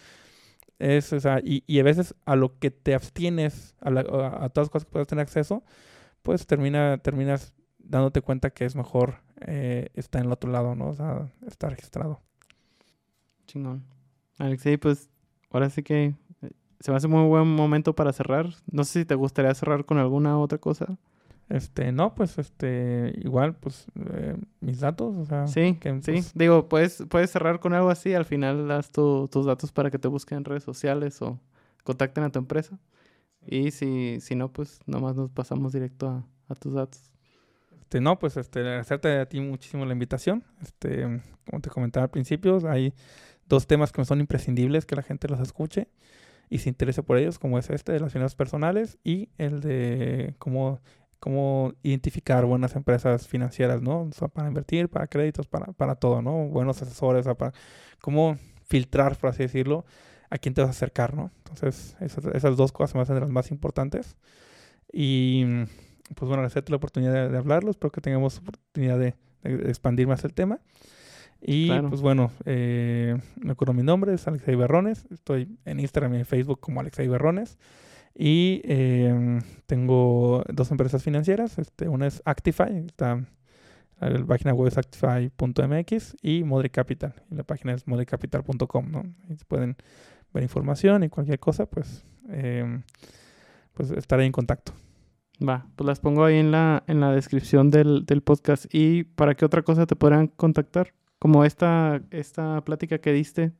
[0.81, 4.65] es, o sea, y, y a veces a lo que te abstienes, a, a, todas
[4.65, 5.63] las cosas que puedes tener acceso,
[6.23, 10.89] pues termina, terminas dándote cuenta que es mejor eh, estar en el otro lado, ¿no?
[10.89, 12.19] O sea, estar registrado.
[13.47, 13.83] Chingón.
[14.37, 15.09] Alexei, pues
[15.51, 18.49] ahora sí que eh, se me hace muy buen momento para cerrar.
[18.71, 20.97] No sé si te gustaría cerrar con alguna otra cosa.
[21.51, 25.47] Este, no, pues, este, igual, pues, eh, mis datos, o sea.
[25.47, 26.11] Sí, que, sí.
[26.13, 29.99] Pues Digo, puedes, puedes cerrar con algo así, al final das tus datos para que
[29.99, 31.41] te busquen en redes sociales o
[31.83, 32.79] contacten a tu empresa.
[33.45, 37.11] Y si, si no, pues, nomás nos pasamos directo a, a tus datos.
[37.81, 40.45] Este, no, pues, este, agradecerte a ti muchísimo la invitación.
[40.61, 42.93] Este, como te comentaba al principio, hay
[43.49, 45.89] dos temas que me son imprescindibles que la gente los escuche
[46.49, 50.35] y se interese por ellos, como es este de las finanzas personales y el de
[50.37, 50.79] cómo
[51.21, 54.01] cómo identificar buenas empresas financieras, ¿no?
[54.01, 56.47] O sea, para invertir, para créditos, para, para todo, ¿no?
[56.47, 57.53] Buenos asesores, o para
[58.01, 59.85] cómo filtrar, por así decirlo,
[60.31, 61.29] a quién te vas a acercar, ¿no?
[61.37, 64.17] Entonces, esas, esas dos cosas me hacen de las más importantes.
[64.91, 65.45] Y,
[66.15, 67.69] pues bueno, agradecerte la oportunidad de, hablarlo.
[67.69, 69.13] Espero que tengamos oportunidad de,
[69.43, 70.59] expandir más el tema.
[71.39, 75.05] Y pues bueno, eh, me acuerdo mi nombre, es Alexei Berrones.
[75.11, 77.59] Estoy en Instagram y en Facebook como Alexei Berrones.
[78.15, 81.57] Y em, tengo dos empresas financieras.
[81.57, 83.25] Este, una es Actify, está,
[83.99, 87.13] la página web es actify.mx y Modri Capital.
[87.29, 89.03] La página es modricapital.com, ¿no?
[89.47, 89.77] Pueden
[90.33, 92.81] ver información y cualquier cosa, pues, eh,
[93.73, 94.73] pues estaré en contacto.
[95.47, 98.65] Va, pues las pongo ahí en la, en la descripción del, del podcast.
[98.71, 100.93] ¿Y para qué otra cosa te podrán contactar?
[101.19, 103.51] Como esta, esta plática que diste,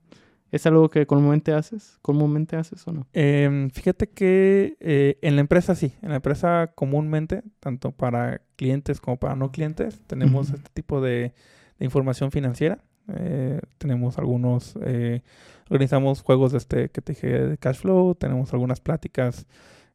[0.52, 1.98] ¿Es algo que comúnmente haces?
[2.02, 3.08] ¿Comúnmente haces o no?
[3.14, 5.94] Em, fíjate que eh, en la empresa sí.
[6.02, 11.34] En la empresa comúnmente, tanto para clientes como para no clientes, tenemos este tipo de,
[11.80, 12.80] información financiera.
[13.16, 15.22] Eh, tenemos algunos, eh,
[15.70, 19.48] organizamos juegos de este que te dije de cash flow, tenemos algunas pláticas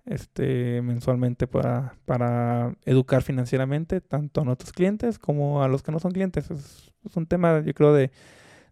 [0.04, 6.00] este, mensualmente para, para educar financieramente tanto a nuestros clientes como a los que no
[6.00, 6.50] son clientes.
[6.50, 8.10] Es, un tema, yo creo, de,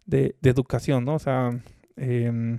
[0.05, 1.15] de, de educación, ¿no?
[1.15, 1.51] O sea,
[1.97, 2.57] Em,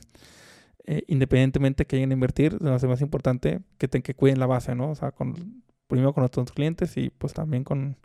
[0.87, 4.91] eh, independientemente que lleguen a invertir, lo más importante que, que cuiden la base, ¿no?
[4.91, 7.97] O sea, con, primero con nuestros clientes y pues también con,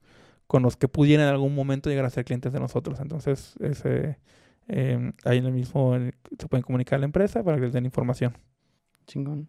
[0.48, 3.00] con los que pudieran en algún momento llegar a ser clientes de nosotros.
[3.00, 4.18] Entonces, ese,
[4.68, 7.86] em, ahí en el mismo se pueden comunicar a la empresa para que les den
[7.86, 8.38] información.
[9.06, 9.48] Chingón.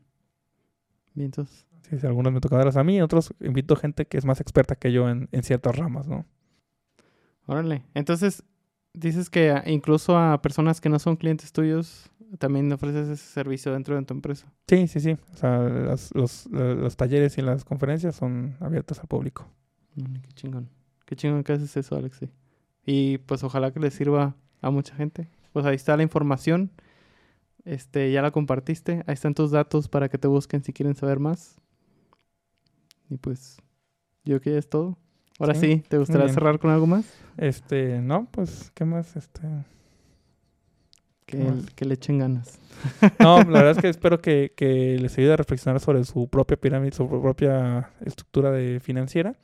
[1.14, 1.66] Bien, entonces.
[1.89, 4.76] Sí, si algunos me tocan darlas a mí, otros invito gente que es más experta
[4.76, 6.26] que yo en, en ciertas ramas, ¿no?
[7.47, 7.83] Órale.
[7.95, 8.45] Entonces,
[8.95, 13.97] dices que incluso a personas que no son clientes tuyos también ofreces ese servicio dentro
[13.97, 14.51] de tu empresa.
[14.66, 15.16] Sí, sí, sí.
[15.32, 15.59] O sea,
[16.14, 19.47] los, los, talleres y las conferencias son abiertos al público.
[19.97, 20.68] Mm, qué chingón.
[21.05, 22.30] Qué chingón que haces eso, Alexi.
[22.86, 25.28] Y pues ojalá que les sirva a mucha gente.
[25.53, 26.70] Pues ahí está la información.
[27.64, 29.05] Este, ya la compartiste.
[29.07, 31.57] Ahí están tus datos para que te busquen si quieren saber más.
[33.11, 33.59] Y pues,
[34.24, 34.97] yo creo que ya es todo.
[35.43, 37.05] Ahora sí, ¿te gustaría cerrar con algo más?
[37.36, 39.16] Este, no, pues, ¿qué más?
[39.16, 39.40] Este.
[41.26, 42.61] Que, le echen ganas.
[43.18, 46.57] No, la verdad es que espero que, que, les ayude a reflexionar sobre su propia
[46.57, 49.34] pirámide, su propia estructura de financiera.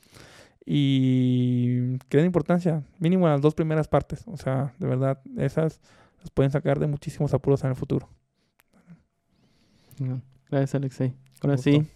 [0.65, 4.23] Y que den importancia, mínimo en las dos primeras partes.
[4.27, 5.81] O sea, de verdad, esas
[6.21, 8.09] las pueden sacar de muchísimos apuros en el futuro.
[10.49, 11.13] Gracias, Alexei.
[11.43, 11.89] Ahora sí,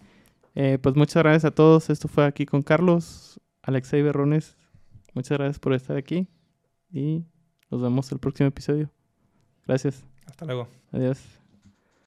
[0.57, 1.89] eh, pues muchas gracias a todos.
[1.89, 3.39] Esto fue aquí con Carlos.
[3.63, 4.57] Alexei Berrones,
[5.15, 6.29] muchas gracias por estar aquí
[6.91, 7.25] y
[7.71, 8.91] nos vemos el próximo episodio.
[9.67, 10.05] Gracias.
[10.27, 10.69] Hasta luego.
[10.91, 11.42] Adiós.